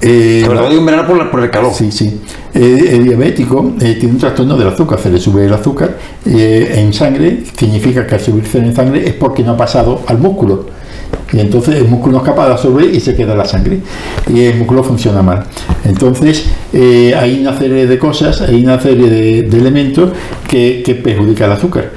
Eh, 0.02 0.44
Sobre 0.46 0.58
todo 0.60 0.70
digo 0.70 0.82
en 0.82 0.86
verano 0.86 1.08
por, 1.08 1.18
la- 1.18 1.32
por 1.32 1.44
el 1.44 1.50
calor. 1.50 1.72
Sí, 1.74 1.92
sí. 1.92 2.22
Eh, 2.54 2.90
el 2.92 3.04
diabético 3.06 3.74
eh, 3.82 3.96
tiene 4.00 4.14
un 4.16 4.20
trastorno 4.20 4.56
del 4.58 4.68
azúcar, 4.68 5.00
se 5.00 5.10
le 5.10 5.18
sube 5.20 5.46
el 5.46 5.54
azúcar 5.54 5.98
eh, 6.26 6.74
en 6.76 6.94
sangre, 6.94 7.44
significa 7.58 8.06
que 8.06 8.16
al 8.16 8.22
subirse 8.22 8.60
en 8.60 8.76
sangre 8.76 9.08
es 9.08 9.14
porque 9.14 9.44
no 9.44 9.52
ha 9.54 9.58
pasado 9.58 10.02
al 10.08 10.18
músculo. 10.20 10.68
Y 11.34 11.40
entonces 11.40 11.76
el 11.76 11.86
músculo 11.88 12.14
no 12.14 12.24
es 12.24 12.30
capaz 12.30 12.48
de 12.48 12.54
absorber 12.54 12.94
y 12.94 13.00
se 13.00 13.16
queda 13.16 13.36
la 13.36 13.46
sangre. 13.46 13.80
Y 14.32 14.42
el 14.42 14.58
músculo 14.58 14.84
funciona 14.84 15.22
mal. 15.22 15.44
Entonces 15.84 16.46
hay 16.74 17.40
una 17.42 17.58
serie 17.58 17.88
de 17.88 17.98
cosas, 18.00 18.42
hay 18.42 18.64
una 18.64 18.80
serie 18.80 19.10
de, 19.10 19.42
de 19.44 19.58
elementos 19.58 20.12
que, 20.48 20.84
que 20.86 20.96
perjudican 20.96 21.48
el 21.52 21.58
azúcar. 21.58 21.92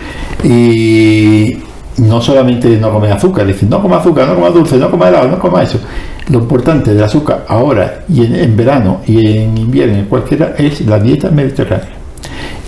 Y 0.44 1.58
no 1.98 2.20
solamente 2.22 2.68
no 2.78 2.92
comer 2.92 3.12
azúcar, 3.12 3.42
es 3.48 3.54
decir, 3.56 3.68
no 3.68 3.82
coma 3.82 3.98
azúcar, 3.98 4.28
no 4.28 4.34
coma 4.37 4.50
dulce, 4.50 4.76
no 4.76 4.90
coma 4.90 5.08
helado, 5.08 5.28
no 5.28 5.38
coma 5.38 5.62
eso. 5.62 5.78
Lo 6.31 6.41
importante 6.41 6.93
del 6.93 7.03
azúcar 7.03 7.45
ahora 7.49 8.05
y 8.09 8.25
en, 8.25 8.57
verano 8.57 9.01
y 9.07 9.38
en 9.38 9.57
invierno, 9.57 9.97
en 9.97 10.05
cualquiera, 10.07 10.55
es 10.59 10.81
la 10.83 10.99
dieta 10.99 11.31
mediterránea. 11.31 11.88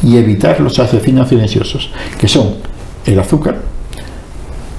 Y 0.02 0.16
evitar 0.16 0.58
los 0.60 0.78
asesinos 0.78 1.28
silenciosos, 1.28 1.90
que 2.18 2.26
son 2.26 2.54
el 3.04 3.20
azúcar, 3.20 3.56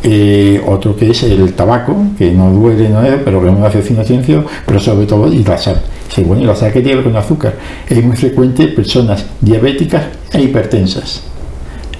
eh, 0.04 0.60
otro 0.66 0.96
que 0.96 1.12
es 1.12 1.22
el 1.24 1.54
tabaco, 1.54 1.96
que 2.18 2.32
no 2.32 2.52
duele, 2.52 2.90
no 2.90 3.04
es, 3.04 3.16
pero 3.24 3.40
que 3.40 3.50
es 3.50 3.54
un 3.54 3.64
asesino 3.64 4.04
silencioso, 4.04 4.48
pero 4.66 4.80
sobre 4.80 5.06
todo, 5.06 5.32
y 5.32 5.44
la 5.44 5.58
sal. 5.58 5.80
Sí, 6.10 6.24
bueno, 6.24 6.42
y 6.42 6.46
la 6.46 6.56
sal 6.56 6.74
que 6.74 6.82
tiene 6.82 7.04
con 7.04 7.16
azúcar. 7.16 7.54
Es 7.88 8.04
muy 8.04 8.18
frecuente 8.18 8.68
personas 8.68 9.26
diabéticas 9.42 10.06
e 10.34 10.42
hipertensas 10.42 11.31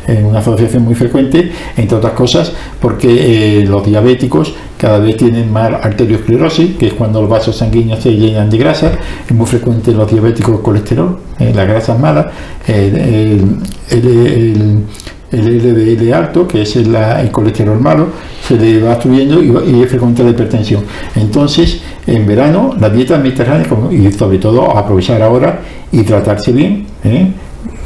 en 0.08 0.26
una 0.26 0.40
asociación 0.40 0.84
muy 0.84 0.96
frecuente, 0.96 1.52
entre 1.78 1.98
otras 1.98 2.14
cosas, 2.14 2.52
porque 2.80 3.60
eh, 3.62 3.66
los 3.66 3.86
diabéticos 3.86 4.54
cada 4.78 5.00
vez 5.00 5.18
tienen 5.18 5.52
más 5.52 5.72
arteriosclerosis, 5.74 6.76
que 6.78 6.88
es 6.88 6.94
cuando 6.94 7.22
los 7.22 7.30
vasos 7.30 7.56
sanguíneos 7.58 8.02
se 8.02 8.12
llenan 8.16 8.50
de 8.50 8.58
grasa, 8.58 8.92
es 9.28 9.36
muy 9.36 9.46
frecuente 9.46 9.92
en 9.92 9.98
los 9.98 10.12
diabéticos 10.12 10.56
el 10.56 10.62
colesterol, 10.62 11.18
eh, 11.40 11.52
la 11.56 11.66
grasa 11.66 11.96
mala, 11.96 12.32
el, 12.68 12.96
el, 12.96 13.42
el- 13.92 14.80
LDL 15.34 16.12
alto, 16.14 16.46
que 16.46 16.64
es 16.64 16.76
el, 16.76 16.94
colesterol 17.32 17.80
malo, 17.80 18.08
se 18.46 18.58
le 18.58 18.82
va 18.82 19.02
subiendo 19.02 19.42
y, 19.42 19.78
y 19.78 19.82
es 19.82 19.90
frecuente 19.90 20.26
la 20.26 20.32
hipertensión. 20.32 20.84
Entonces, 21.16 21.82
en 22.06 22.26
verano, 22.26 22.76
la 22.78 22.90
dieta 22.90 23.18
mediterránea, 23.18 23.66
y 23.92 24.12
sobre 24.12 24.40
todo 24.40 24.76
aprovechar 24.78 25.22
ahora 25.22 25.62
y 25.90 26.02
tratarse 26.04 26.52
bien, 26.52 26.86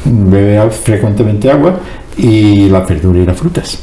beber 0.05 0.71
frecuentemente 0.71 1.49
agua 1.51 1.79
y 2.17 2.69
las 2.69 2.87
verduras 2.87 3.23
y 3.23 3.25
las 3.25 3.37
frutas. 3.37 3.79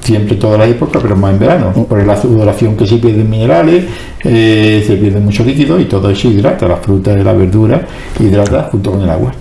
Siempre 0.00 0.36
todas 0.36 0.58
las 0.58 0.68
épocas, 0.68 1.00
pero 1.02 1.16
más 1.16 1.32
en 1.32 1.38
verano. 1.38 1.72
Por 1.72 2.04
la 2.06 2.20
sudoración 2.20 2.76
que 2.76 2.86
se 2.86 2.98
pierden 2.98 3.28
minerales, 3.28 3.84
eh, 4.22 4.84
se 4.86 4.96
pierde 4.96 5.18
mucho 5.18 5.44
líquido 5.44 5.80
y 5.80 5.86
todo 5.86 6.10
eso 6.10 6.28
hidrata. 6.28 6.68
La 6.68 6.76
fruta 6.76 7.12
y 7.12 7.24
la 7.24 7.32
verdura 7.32 7.80
hidrata 8.20 8.68
junto 8.70 8.92
con 8.92 9.02
el 9.02 9.08
agua. 9.10 9.32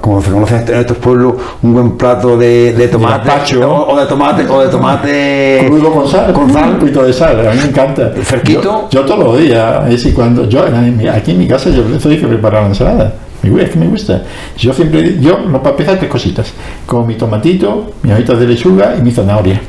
Como 0.00 0.22
se 0.22 0.30
conoce 0.30 0.56
en 0.56 0.76
estos 0.76 0.96
pueblos, 0.96 1.34
un 1.62 1.74
buen 1.74 1.90
plato 1.98 2.38
de, 2.38 2.72
de 2.72 2.88
tomate 2.88 3.56
o, 3.62 3.88
o 3.88 4.00
de 4.00 4.06
tomate 4.06 4.46
o 4.48 4.62
de 4.62 4.68
tomate 4.68 5.64
Crudo 5.66 5.92
con 5.92 6.08
sal, 6.08 6.32
con 6.32 6.50
sal. 6.50 6.70
un 6.70 6.78
poquito 6.78 7.02
de 7.04 7.12
sal, 7.12 7.46
a 7.46 7.52
mí 7.52 7.58
me 7.60 7.68
encanta. 7.68 8.12
Fresquito. 8.22 8.62
Yo, 8.62 8.88
yo 8.90 9.04
todos 9.04 9.24
los 9.24 9.38
días, 9.38 9.84
es 9.84 9.90
decir, 9.90 10.14
cuando 10.14 10.48
yo 10.48 10.64
aquí 11.12 11.32
en 11.32 11.38
mi 11.38 11.46
casa 11.46 11.68
yo 11.68 11.82
soy 12.00 12.16
que 12.16 12.26
preparar 12.26 12.62
la 12.62 12.68
ensalada. 12.68 13.12
Me 13.42 13.50
gusta, 13.50 13.78
me 13.78 13.86
gusta. 13.88 14.22
Yo 14.56 14.72
siempre, 14.72 15.18
yo, 15.20 15.38
no, 15.38 15.62
para 15.62 15.76
tres 15.76 16.08
cositas. 16.08 16.52
Con 16.86 17.06
mi 17.06 17.14
tomatito, 17.14 17.92
mis 18.02 18.12
hojitas 18.12 18.38
de 18.38 18.46
lechuga 18.46 18.96
y 18.96 19.02
mi 19.02 19.10
zanahoria. 19.10 19.60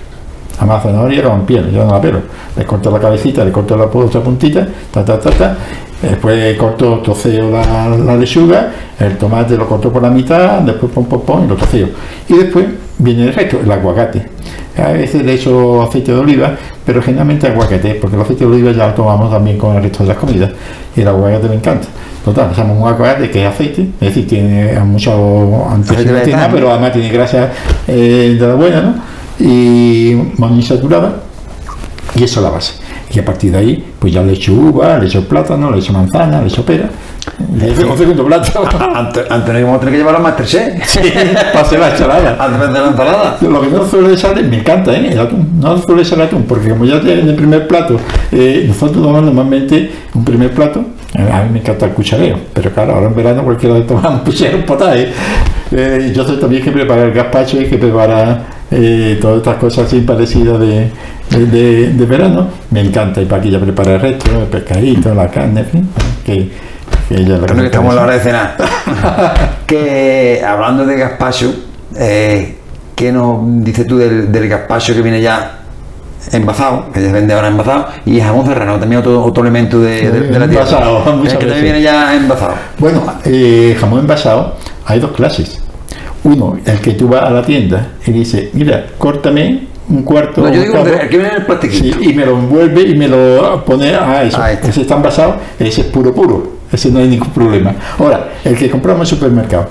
Además, 0.60 0.84
zanahoria 0.84 1.24
con 1.24 1.46
piel, 1.46 1.72
yo 1.72 1.84
no 1.84 1.94
la 1.94 2.02
pelo. 2.02 2.22
Le 2.56 2.66
corto 2.66 2.92
la 2.92 3.00
cabecita, 3.00 3.44
le 3.44 3.52
corto 3.52 3.76
la 3.76 3.86
otra 3.86 4.22
puntita, 4.22 4.68
ta, 4.92 5.04
ta, 5.04 5.20
ta, 5.20 5.32
ta. 5.32 5.58
Después 6.02 6.58
corto, 6.58 7.00
troceo 7.00 7.50
la, 7.50 7.90
la 7.90 8.18
lechuga, 8.18 8.72
el 9.00 9.18
tomate 9.18 9.56
lo 9.56 9.66
corto 9.68 9.92
por 9.92 10.02
la 10.02 10.10
mitad, 10.10 10.60
después 10.60 10.92
pom, 10.92 11.06
pom, 11.06 11.22
pom, 11.22 11.46
y 11.46 11.48
lo 11.48 11.56
troceo. 11.56 11.88
Y 12.28 12.34
después 12.34 12.66
viene 13.00 13.28
el 13.28 13.34
resto, 13.34 13.62
el 13.62 13.72
aguacate. 13.72 14.28
A 14.78 14.92
veces 14.92 15.24
le 15.24 15.34
echo 15.34 15.82
aceite 15.82 16.12
de 16.12 16.20
oliva, 16.20 16.56
pero 16.86 17.02
generalmente 17.02 17.48
aguacate, 17.48 17.96
porque 17.96 18.18
el 18.18 18.22
aceite 18.22 18.46
de 18.46 18.52
oliva 18.52 18.72
ya 18.72 18.88
lo 18.88 18.94
tomamos 18.94 19.32
también 19.32 19.58
con 19.58 19.76
el 19.78 19.82
resto 19.82 20.04
de 20.04 20.10
las 20.10 20.18
comidas. 20.18 20.52
Y 20.96 21.02
el 21.02 21.08
aguacate 21.08 21.48
me 21.48 21.56
encanta. 21.56 21.88
Total, 22.24 22.50
usamos 22.52 22.78
un 22.82 22.88
aguacate 22.88 23.30
que 23.30 23.42
es 23.46 23.50
aceite, 23.54 23.82
es 24.00 24.08
decir, 24.08 24.26
tiene 24.28 24.80
mucho 24.86 25.12
antioxidantes, 25.70 26.34
pero 26.54 26.72
además 26.72 26.94
tiene 26.94 27.10
grasa 27.10 27.50
eh, 27.88 28.38
de 28.40 28.48
la 28.48 28.56
buena, 28.56 28.82
¿no? 28.82 28.96
Y 29.46 30.16
monoinsaturada, 30.38 31.18
y 32.16 32.24
eso 32.24 32.40
es 32.40 32.44
la 32.46 32.50
base. 32.50 32.74
Y 33.14 33.20
a 33.20 33.26
partir 33.26 33.52
de 33.52 33.58
ahí, 33.58 33.86
pues 34.00 34.14
ya 34.14 34.24
le 34.24 34.34
echo 34.34 34.54
uva, 34.54 34.98
le 35.00 35.08
echo 35.08 35.28
plátano, 35.28 35.70
le 35.70 35.80
echo 35.80 35.92
manzana, 35.92 36.42
le 36.42 36.48
echo 36.48 36.66
pera, 36.66 36.90
le 37.58 37.72
echo 37.72 37.92
un 37.92 37.98
segundo 37.98 38.26
plato. 38.26 38.64
Ant- 38.64 39.26
Antonio, 39.30 39.66
vamos 39.66 39.78
a 39.78 39.80
tener 39.82 39.94
que 39.94 39.98
llevar 40.00 40.16
a 40.16 40.20
Masterchef 40.20 40.84
Sí, 40.88 41.00
para 41.52 41.60
hacer 41.66 41.80
la 41.80 41.90
ensalada. 41.92 42.38
antes 42.40 42.60
de 42.74 42.80
la 42.80 42.88
ensalada. 42.88 43.38
Lo 43.42 43.62
que 43.62 43.68
no 43.68 43.86
suele 43.88 44.14
echar, 44.14 44.42
me 44.42 44.58
encanta, 44.60 44.94
¿eh? 44.96 45.10
el 45.12 45.20
atún. 45.20 45.60
No 45.60 45.78
suele 45.82 46.02
echar 46.04 46.22
atún, 46.22 46.44
porque 46.44 46.70
como 46.70 46.86
ya 46.86 47.02
tiene 47.02 47.22
el 47.30 47.36
primer 47.36 47.68
plato, 47.68 48.00
eh, 48.32 48.64
nosotros 48.68 48.94
tomamos 49.04 49.24
normalmente 49.24 49.92
un 50.16 50.24
primer 50.24 50.52
plato. 50.52 50.84
Eh, 51.16 51.30
A 51.32 51.44
mí 51.44 51.50
me 51.54 51.60
encanta 51.60 51.86
el 51.86 51.92
cuchareo, 51.92 52.38
pero 52.54 52.72
claro, 52.72 52.94
ahora 52.94 53.08
en 53.08 53.16
verano 53.16 53.44
cualquiera 53.44 53.76
le 53.76 53.86
toma 53.86 54.10
un 54.10 54.20
cuchareo, 54.20 54.58
un 54.58 54.66
potaje. 54.66 55.12
Eh, 55.72 56.12
yo 56.16 56.24
sé 56.24 56.38
también 56.38 56.64
que 56.64 56.72
preparar 56.72 57.08
el 57.08 57.14
gazpacho 57.14 57.60
y 57.60 57.66
que 57.66 57.78
preparar 57.78 58.44
eh, 58.70 59.18
todas 59.22 59.38
estas 59.38 59.56
cosas 59.58 59.86
así 59.86 60.02
parecidas 60.02 60.60
de, 60.60 60.90
de, 61.30 61.94
de, 61.94 62.06
verano. 62.06 62.48
Me 62.72 62.82
encanta. 62.82 63.22
Y 63.22 63.26
para 63.26 63.42
que 63.42 63.50
ella 63.50 63.60
prepare 63.60 63.96
el 63.96 64.02
resto, 64.02 64.42
el 64.42 64.48
pescadito, 64.48 65.14
la 65.14 65.30
carne, 65.30 65.62
en 65.62 65.66
fin. 65.68 65.90
Que, 66.26 66.50
que 67.10 67.16
ella 67.16 67.40
que 67.46 67.66
estamos 67.66 67.92
a 67.92 67.96
la 67.96 68.04
hora 68.04 68.14
de 68.14 68.20
cenar. 68.20 68.56
que 69.68 70.42
hablando 70.46 70.86
de 70.86 70.96
gazpacho, 70.98 71.54
eh, 71.98 72.56
¿qué 72.96 73.12
nos 73.12 73.64
dices 73.64 73.88
tú 73.88 73.98
del, 73.98 74.32
del 74.32 74.48
gazpacho 74.48 74.94
que 74.94 75.02
viene 75.02 75.22
ya 75.22 75.63
envasado, 76.32 76.92
que 76.92 77.00
se 77.02 77.12
vende 77.12 77.34
ahora 77.34 77.48
envasado, 77.48 77.88
y 78.06 78.20
jamón 78.20 78.46
serrano, 78.46 78.80
también 78.80 79.00
otro, 79.00 79.24
otro 79.24 79.44
elemento 79.44 79.80
de, 79.80 80.12
de, 80.12 80.22
de 80.22 80.40
la 80.40 80.48
tierra. 80.48 80.66
Envasado, 80.66 81.22
que 81.22 81.46
también 81.46 81.62
viene 81.62 81.82
ya 81.82 82.16
envasado. 82.16 82.54
Bueno, 82.78 83.04
eh, 83.26 83.76
jamón 83.80 84.00
envasado, 84.00 84.56
hay 84.86 85.00
dos 85.00 85.12
clases. 85.12 85.60
Uno, 86.24 86.58
el 86.66 86.80
que 86.80 86.94
tú 86.94 87.10
vas 87.10 87.24
a 87.24 87.30
la 87.32 87.44
tienda 87.44 87.88
y 88.06 88.12
dices, 88.12 88.50
mira, 88.54 88.86
córtame 88.98 89.68
un 89.90 90.04
cuarto. 90.04 90.42
No, 90.42 90.54
yo 90.54 90.62
digo 90.62 90.84
que 90.84 91.08
viene 91.10 91.30
en 91.30 91.36
el 91.36 91.46
plastiquito. 91.46 92.00
sí, 92.00 92.10
y 92.10 92.14
me 92.14 92.26
lo 92.26 92.38
envuelve 92.38 92.82
y 92.84 92.96
me 92.96 93.10
lo 93.10 93.64
pone 93.66 93.94
a 93.94 94.24
eso. 94.24 94.38
Ah, 94.42 94.52
este. 94.52 94.70
Ese 94.70 94.82
está 94.82 94.96
envasado, 94.96 95.36
ese 95.60 95.82
es 95.82 95.88
puro 95.88 96.14
puro. 96.14 96.54
Ese 96.72 96.90
no 96.90 97.00
hay 97.00 97.08
ningún 97.08 97.30
problema. 97.30 97.76
Ahora, 98.00 98.30
el 98.44 98.56
que 98.56 98.70
compramos 98.70 99.08
en 99.12 99.16
el 99.16 99.20
supermercado, 99.20 99.68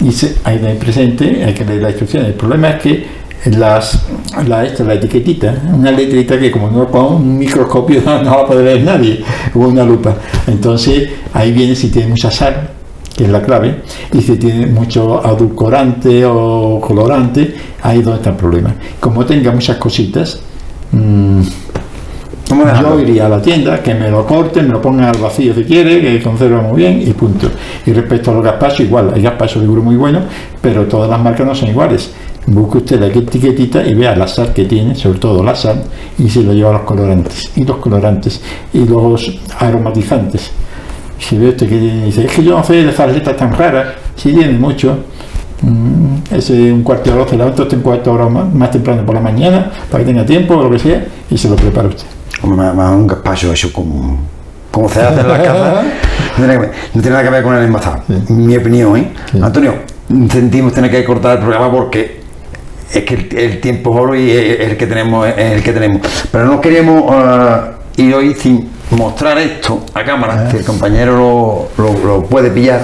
dice, 0.00 0.36
ahí 0.44 0.58
presente, 0.78 1.44
hay 1.44 1.54
que 1.54 1.64
leer 1.64 1.82
la 1.82 1.88
instrucción. 1.90 2.24
El 2.26 2.34
problema 2.34 2.70
es 2.70 2.82
que 2.82 3.06
las, 3.44 4.06
la, 4.46 4.64
esta, 4.64 4.84
la 4.84 4.94
etiquetita, 4.94 5.54
una 5.72 5.90
letrita 5.90 6.38
que 6.38 6.50
como 6.50 6.70
no 6.70 6.86
con 6.88 7.14
un 7.14 7.38
microscopio 7.38 8.00
no, 8.04 8.30
va 8.30 8.42
a 8.42 8.46
poder 8.46 8.64
ver 8.64 8.82
nadie, 8.82 9.22
o 9.54 9.60
una 9.60 9.84
lupa. 9.84 10.16
Entonces 10.46 11.08
ahí 11.32 11.52
viene 11.52 11.74
si 11.74 11.90
tiene 11.90 12.08
mucha 12.08 12.30
sal, 12.30 12.70
que 13.16 13.24
es 13.24 13.30
la 13.30 13.42
clave, 13.42 13.82
y 14.12 14.20
si 14.20 14.36
tiene 14.36 14.66
mucho 14.66 15.24
adulcorante 15.24 16.24
o 16.24 16.80
colorante, 16.80 17.54
ahí 17.82 18.00
es 18.00 18.04
donde 18.04 18.18
está 18.18 18.30
el 18.30 18.36
problema. 18.36 18.74
Como 19.00 19.24
tenga 19.24 19.52
muchas 19.52 19.76
cositas, 19.76 20.40
mmm, 20.92 21.42
yo 22.48 23.00
iría 23.00 23.26
a 23.26 23.28
la 23.28 23.42
tienda, 23.42 23.82
que 23.82 23.94
me 23.94 24.10
lo 24.10 24.24
corten, 24.24 24.68
me 24.68 24.74
lo 24.74 24.80
pongan 24.80 25.06
al 25.06 25.18
vacío 25.20 25.54
si 25.54 25.64
quiere, 25.64 26.00
que 26.00 26.22
conserva 26.22 26.60
muy 26.60 26.76
bien 26.76 27.02
y 27.02 27.12
punto. 27.12 27.48
Y 27.84 27.92
respecto 27.92 28.30
a 28.30 28.34
los 28.34 28.44
gazpachos, 28.44 28.80
igual, 28.80 29.12
hay 29.14 29.22
gazpachos 29.22 29.62
seguro 29.62 29.82
muy 29.82 29.96
buenos, 29.96 30.24
pero 30.60 30.84
todas 30.84 31.10
las 31.10 31.20
marcas 31.20 31.46
no 31.46 31.54
son 31.54 31.70
iguales. 31.70 32.12
Busque 32.46 32.78
usted 32.78 33.00
la 33.00 33.06
etiquetita 33.06 33.84
y 33.84 33.94
vea 33.94 34.14
la 34.14 34.28
sal 34.28 34.52
que 34.52 34.66
tiene, 34.66 34.94
sobre 34.94 35.18
todo 35.18 35.42
la 35.42 35.56
sal, 35.56 35.82
y 36.16 36.28
se 36.28 36.42
lo 36.42 36.52
lleva 36.52 36.70
a 36.70 36.72
los 36.74 36.82
colorantes. 36.82 37.50
Y 37.56 37.64
los 37.64 37.78
colorantes 37.78 38.40
y 38.72 38.84
los 38.84 39.32
aromatizantes. 39.58 40.52
Si 41.18 41.36
ve 41.36 41.48
usted 41.48 41.68
que 41.68 41.78
tiene, 41.78 42.04
dice, 42.04 42.24
es 42.24 42.32
que 42.32 42.44
yo 42.44 42.56
no 42.56 42.62
sé 42.62 42.74
de 42.84 42.92
salsitas 42.92 43.36
tan 43.36 43.52
raras, 43.52 43.94
si 44.14 44.32
tiene 44.32 44.52
mucho. 44.52 44.96
mm, 45.62 46.34
ese 46.34 46.72
un 46.72 46.82
cuarto 46.84 47.10
de 47.10 47.16
hora, 47.18 47.28
se 47.28 47.36
levanta 47.36 47.62
usted 47.62 47.78
un 47.78 47.82
cuarto 47.82 48.10
de 48.10 48.16
hora 48.16 48.28
más, 48.28 48.54
más 48.54 48.70
temprano 48.70 49.04
por 49.04 49.16
la 49.16 49.20
mañana, 49.20 49.72
para 49.90 50.04
que 50.04 50.12
tenga 50.12 50.24
tiempo 50.24 50.54
o 50.54 50.62
lo 50.62 50.70
que 50.70 50.78
sea, 50.78 51.04
y 51.28 51.36
se 51.36 51.48
lo 51.48 51.56
prepara 51.56 51.88
usted. 51.88 52.06
Un 52.44 53.06
gazpacho 53.08 53.50
hecho 53.52 53.72
como, 53.72 54.18
como 54.70 54.88
se 54.88 55.00
hace 55.00 55.20
en 55.20 55.28
las 55.28 55.42
casas, 55.42 55.84
no 56.38 56.46
tiene, 56.46 57.10
nada 57.10 57.24
que 57.24 57.30
ver 57.30 57.42
con 57.42 57.56
el 57.56 57.64
envasado. 57.64 58.02
Mi 58.28 58.56
opinión, 58.56 58.96
¿eh? 58.98 59.12
Sí. 59.32 59.40
Antonio, 59.42 59.74
sentimos 60.30 60.72
tener 60.74 60.92
que 60.92 61.04
cortar 61.04 61.38
el 61.38 61.38
programa 61.38 61.72
porque 61.72 62.25
es 62.98 63.04
que 63.04 63.14
el, 63.14 63.38
el 63.38 63.60
tiempo 63.60 63.94
es 63.94 64.00
oro 64.00 64.14
y 64.16 64.30
es 64.30 64.60
el 64.60 64.76
que 64.76 64.86
tenemos, 64.86 65.26
es 65.28 65.38
el 65.52 65.62
que 65.62 65.72
tenemos. 65.72 66.02
Pero 66.30 66.44
no 66.46 66.60
queríamos 66.60 67.04
ah, 67.08 67.72
ir 67.96 68.14
hoy 68.14 68.34
sin 68.34 68.70
mostrar 68.90 69.38
esto 69.38 69.84
a 69.94 70.04
cámara, 70.04 70.46
Ah. 70.46 70.50
si 70.50 70.58
el 70.58 70.64
compañero 70.64 71.16
lo, 71.76 71.84
lo- 71.84 72.04
lo 72.06 72.22
puede 72.24 72.50
pillar. 72.50 72.82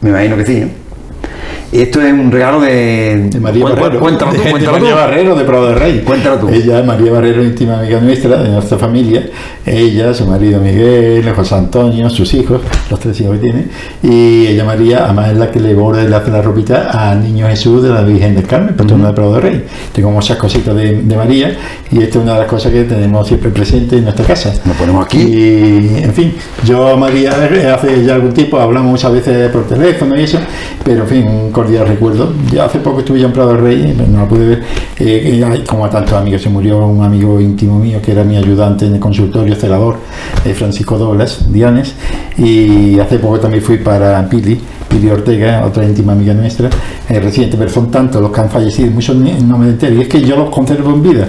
Me 0.00 0.10
imagino 0.10 0.36
que 0.36 0.46
sí, 0.46 0.56
¿eh? 0.58 0.68
Esto 1.72 2.00
es 2.02 2.12
un 2.12 2.32
regalo 2.32 2.60
de, 2.60 3.28
de 3.30 3.38
María 3.40 3.62
Cuéntalo- 3.64 3.80
Barrero. 3.82 4.00
Cuéntalo 4.00 4.32
tú, 4.32 4.42
de, 4.42 4.50
cuéntalo 4.50 4.78
María. 4.78 4.94
Barrero 4.96 5.36
de 5.36 5.44
Prado 5.44 5.68
de 5.68 5.74
Rey. 5.76 6.02
Cuéntalo 6.04 6.36
tú. 6.38 6.48
Ella, 6.48 6.82
María 6.82 7.12
Barrero, 7.12 7.44
íntima 7.44 7.78
amiga 7.78 8.00
nuestra, 8.00 8.42
de 8.42 8.48
nuestra 8.48 8.76
familia. 8.76 9.28
Ella, 9.64 10.12
su 10.12 10.26
marido 10.26 10.60
Miguel, 10.60 11.30
José 11.32 11.54
Antonio, 11.54 12.10
sus 12.10 12.34
hijos, 12.34 12.60
los 12.90 12.98
tres 12.98 13.20
hijos 13.20 13.34
que 13.38 13.42
tiene. 13.42 13.64
Y 14.02 14.48
ella, 14.48 14.64
María, 14.64 15.04
además 15.04 15.30
es 15.30 15.38
la 15.38 15.50
que 15.50 15.60
le 15.60 15.74
borda 15.74 16.02
y 16.02 16.08
le 16.08 16.16
hace 16.16 16.30
la 16.32 16.42
ropita 16.42 16.90
al 16.90 17.22
niño 17.22 17.46
Jesús 17.46 17.82
de 17.84 17.90
la 17.90 18.02
Virgen 18.02 18.34
del 18.34 18.46
Carmen, 18.46 18.74
patrona 18.74 19.08
de 19.08 19.12
Prado 19.14 19.34
de 19.34 19.40
Rey. 19.40 19.64
Tengo 19.92 20.10
muchas 20.10 20.38
cositas 20.38 20.74
de, 20.74 21.02
de 21.02 21.16
María 21.16 21.56
y 21.92 22.02
esta 22.02 22.18
es 22.18 22.24
una 22.24 22.32
de 22.34 22.40
las 22.40 22.48
cosas 22.48 22.72
que 22.72 22.82
tenemos 22.82 23.28
siempre 23.28 23.50
presente 23.50 23.96
en 23.98 24.04
nuestra 24.04 24.24
casa. 24.26 24.52
Lo 24.66 24.72
ponemos 24.72 25.04
aquí. 25.04 25.18
Y, 25.20 26.02
en 26.02 26.12
fin, 26.12 26.34
yo 26.64 26.88
a 26.88 26.96
María 26.96 27.30
hace 27.74 28.04
ya 28.04 28.14
algún 28.14 28.32
tiempo 28.32 28.58
hablamos 28.58 28.90
muchas 28.90 29.12
veces 29.12 29.50
por 29.52 29.68
teléfono 29.68 30.18
y 30.18 30.24
eso, 30.24 30.38
pero 30.84 31.02
en 31.02 31.08
fin, 31.08 31.50
cordial 31.60 31.86
recuerdo. 31.86 32.32
Ya 32.50 32.64
hace 32.64 32.78
poco 32.78 33.00
estuve 33.00 33.20
yo 33.20 33.26
en 33.26 33.32
Prado 33.32 33.52
del 33.52 33.60
Rey, 33.60 33.94
pero 33.94 34.08
no 34.08 34.18
la 34.18 34.28
pude 34.28 34.46
ver, 34.46 34.62
eh, 34.98 35.64
como 35.68 35.84
a 35.84 35.90
tantos 35.90 36.14
amigos, 36.14 36.40
se 36.40 36.48
murió 36.48 36.86
un 36.86 37.04
amigo 37.04 37.38
íntimo 37.38 37.78
mío 37.78 38.00
que 38.02 38.12
era 38.12 38.24
mi 38.24 38.36
ayudante 38.36 38.86
en 38.86 38.94
el 38.94 39.00
consultorio 39.00 39.54
celador, 39.54 39.96
eh, 40.46 40.54
Francisco 40.54 40.96
Doblas, 40.96 41.52
Dianes, 41.52 41.94
y 42.38 42.98
hace 42.98 43.18
poco 43.18 43.40
también 43.40 43.62
fui 43.62 43.76
para 43.76 44.26
Pili, 44.28 44.58
Pili 44.90 45.08
Ortega, 45.08 45.64
otra 45.64 45.84
íntima 45.84 46.12
amiga 46.12 46.34
nuestra, 46.34 46.68
eh, 47.08 47.20
reciente, 47.20 47.56
pero 47.56 47.70
son 47.70 47.90
tantos 47.90 48.20
los 48.20 48.30
que 48.30 48.40
han 48.40 48.50
fallecido, 48.50 48.90
muchos 48.90 49.16
no 49.16 49.56
me 49.56 49.68
entero, 49.68 49.94
y 49.94 50.02
es 50.02 50.08
que 50.08 50.20
yo 50.20 50.36
los 50.36 50.50
conservo 50.50 50.90
en 50.90 51.02
vida, 51.02 51.28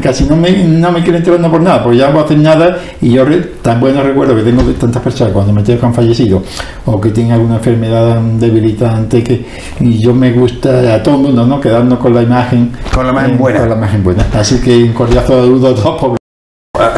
casi 0.00 0.24
no 0.24 0.36
me, 0.36 0.64
no 0.64 0.92
me 0.92 1.02
quiero 1.02 1.18
enterar 1.18 1.40
no 1.40 1.50
por 1.50 1.60
nada, 1.60 1.82
porque 1.82 1.98
ya 1.98 2.06
no 2.06 2.12
voy 2.12 2.22
a 2.22 2.24
hacer 2.24 2.38
nada, 2.38 2.78
y 3.00 3.10
yo 3.10 3.24
tan 3.60 3.80
buenos 3.80 4.04
recuerdos 4.04 4.36
que 4.36 4.42
tengo 4.44 4.62
de 4.62 4.74
tantas 4.74 5.02
personas 5.02 5.32
cuando 5.32 5.52
me 5.52 5.60
entero 5.60 5.80
que 5.80 5.86
han 5.86 5.94
fallecido, 5.94 6.42
o 6.86 7.00
que 7.00 7.10
tienen 7.10 7.32
alguna 7.32 7.56
enfermedad 7.56 8.20
debilitante, 8.20 9.22
que 9.22 9.44
y 9.80 9.98
yo 9.98 10.14
me 10.14 10.32
gusta 10.32 10.94
a 10.94 11.02
todo 11.02 11.16
el 11.16 11.22
mundo, 11.22 11.46
¿no? 11.46 11.60
Quedarnos 11.60 11.98
con 11.98 12.14
la 12.14 12.22
imagen. 12.22 12.72
Con 12.94 13.06
la 13.06 13.12
imagen 13.12 13.34
eh, 13.34 13.38
buena. 13.38 13.60
Con 13.60 13.68
la 13.70 13.76
imagen 13.76 14.04
buena. 14.04 14.26
Así 14.34 14.60
que 14.60 14.76
un 14.84 14.92
cordial 14.92 15.24
saludo 15.26 15.68
a 15.68 15.74
todos. 15.74 16.21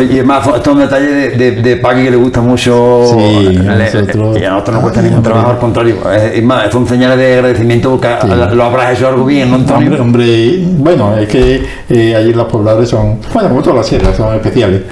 Y 0.00 0.12
además, 0.14 0.46
esto 0.46 0.70
es 0.70 0.76
un 0.76 0.78
detalle 0.78 1.06
de, 1.06 1.30
de, 1.30 1.50
de 1.62 1.76
Paqui 1.76 2.04
que 2.04 2.10
le 2.10 2.16
gusta 2.16 2.40
mucho. 2.40 3.04
Sí, 3.16 3.48
le- 3.58 3.70
a 3.70 3.76
nosotros- 3.76 4.38
y 4.40 4.44
a 4.44 4.50
nosotros 4.50 4.74
no 4.76 4.82
cuesta 4.82 5.00
Ah, 5.00 5.02
ningún 5.02 5.22
trabajo, 5.22 5.50
al 5.50 5.58
contrario. 5.58 5.96
Es, 6.12 6.34
es 6.36 6.42
más, 6.44 6.70
son 6.72 6.86
señales 6.86 7.18
de 7.18 7.34
agradecimiento 7.34 7.90
porque 7.90 8.08
Sí. 8.22 8.28
lo 8.54 8.64
habrás 8.64 8.96
hecho 8.96 9.08
algo 9.08 9.24
bien, 9.24 9.50
¿no, 9.50 9.56
Antonio? 9.56 9.88
Hombre, 10.00 10.00
hombre, 10.00 10.64
bueno, 10.78 11.16
es 11.16 11.28
que 11.28 11.62
eh, 11.90 12.14
allí 12.16 12.32
los 12.32 12.46
pobladores 12.46 12.88
son, 12.88 13.18
bueno, 13.32 13.48
como 13.48 13.62
todas 13.62 13.76
las 13.78 13.86
sierras, 13.86 14.16
son 14.16 14.34
especiales. 14.34 14.82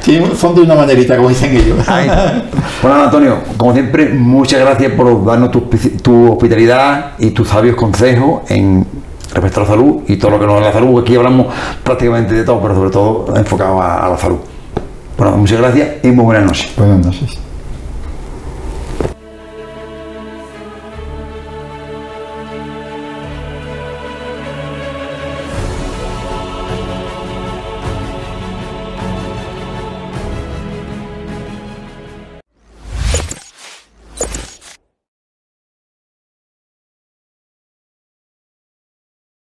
Sí, 0.00 0.20
son 0.36 0.54
de 0.54 0.62
una 0.62 0.74
manerita, 0.74 1.16
como 1.16 1.28
dicen 1.28 1.56
ellos. 1.56 1.78
Bueno, 2.82 3.04
Antonio, 3.04 3.36
como 3.56 3.72
siempre, 3.72 4.08
muchas 4.08 4.60
gracias 4.60 4.92
por 4.92 5.24
darnos 5.24 5.50
tu, 5.50 5.60
tu 6.02 6.32
hospitalidad 6.32 7.12
y 7.18 7.30
tus 7.30 7.48
sabios 7.48 7.76
consejos 7.76 8.42
en 8.50 8.84
respecto 9.32 9.60
a 9.60 9.62
la 9.62 9.68
salud 9.70 9.96
y 10.08 10.16
todo 10.16 10.32
lo 10.32 10.40
que 10.40 10.46
nos 10.46 10.56
da 10.56 10.66
la 10.66 10.72
salud. 10.72 11.00
Aquí 11.00 11.14
hablamos 11.16 11.46
prácticamente 11.84 12.34
de 12.34 12.44
todo, 12.44 12.60
pero 12.60 12.74
sobre 12.74 12.90
todo 12.90 13.34
enfocado 13.36 13.80
a, 13.80 14.06
a 14.06 14.10
la 14.10 14.18
salud. 14.18 14.38
Bueno, 15.22 15.36
muchas 15.36 15.60
gracias 15.60 15.88
y 16.02 16.08
muy 16.08 16.24
buenas 16.24 16.46
noches. 16.46 16.72
Buenas 16.76 17.06
noches. 17.06 17.38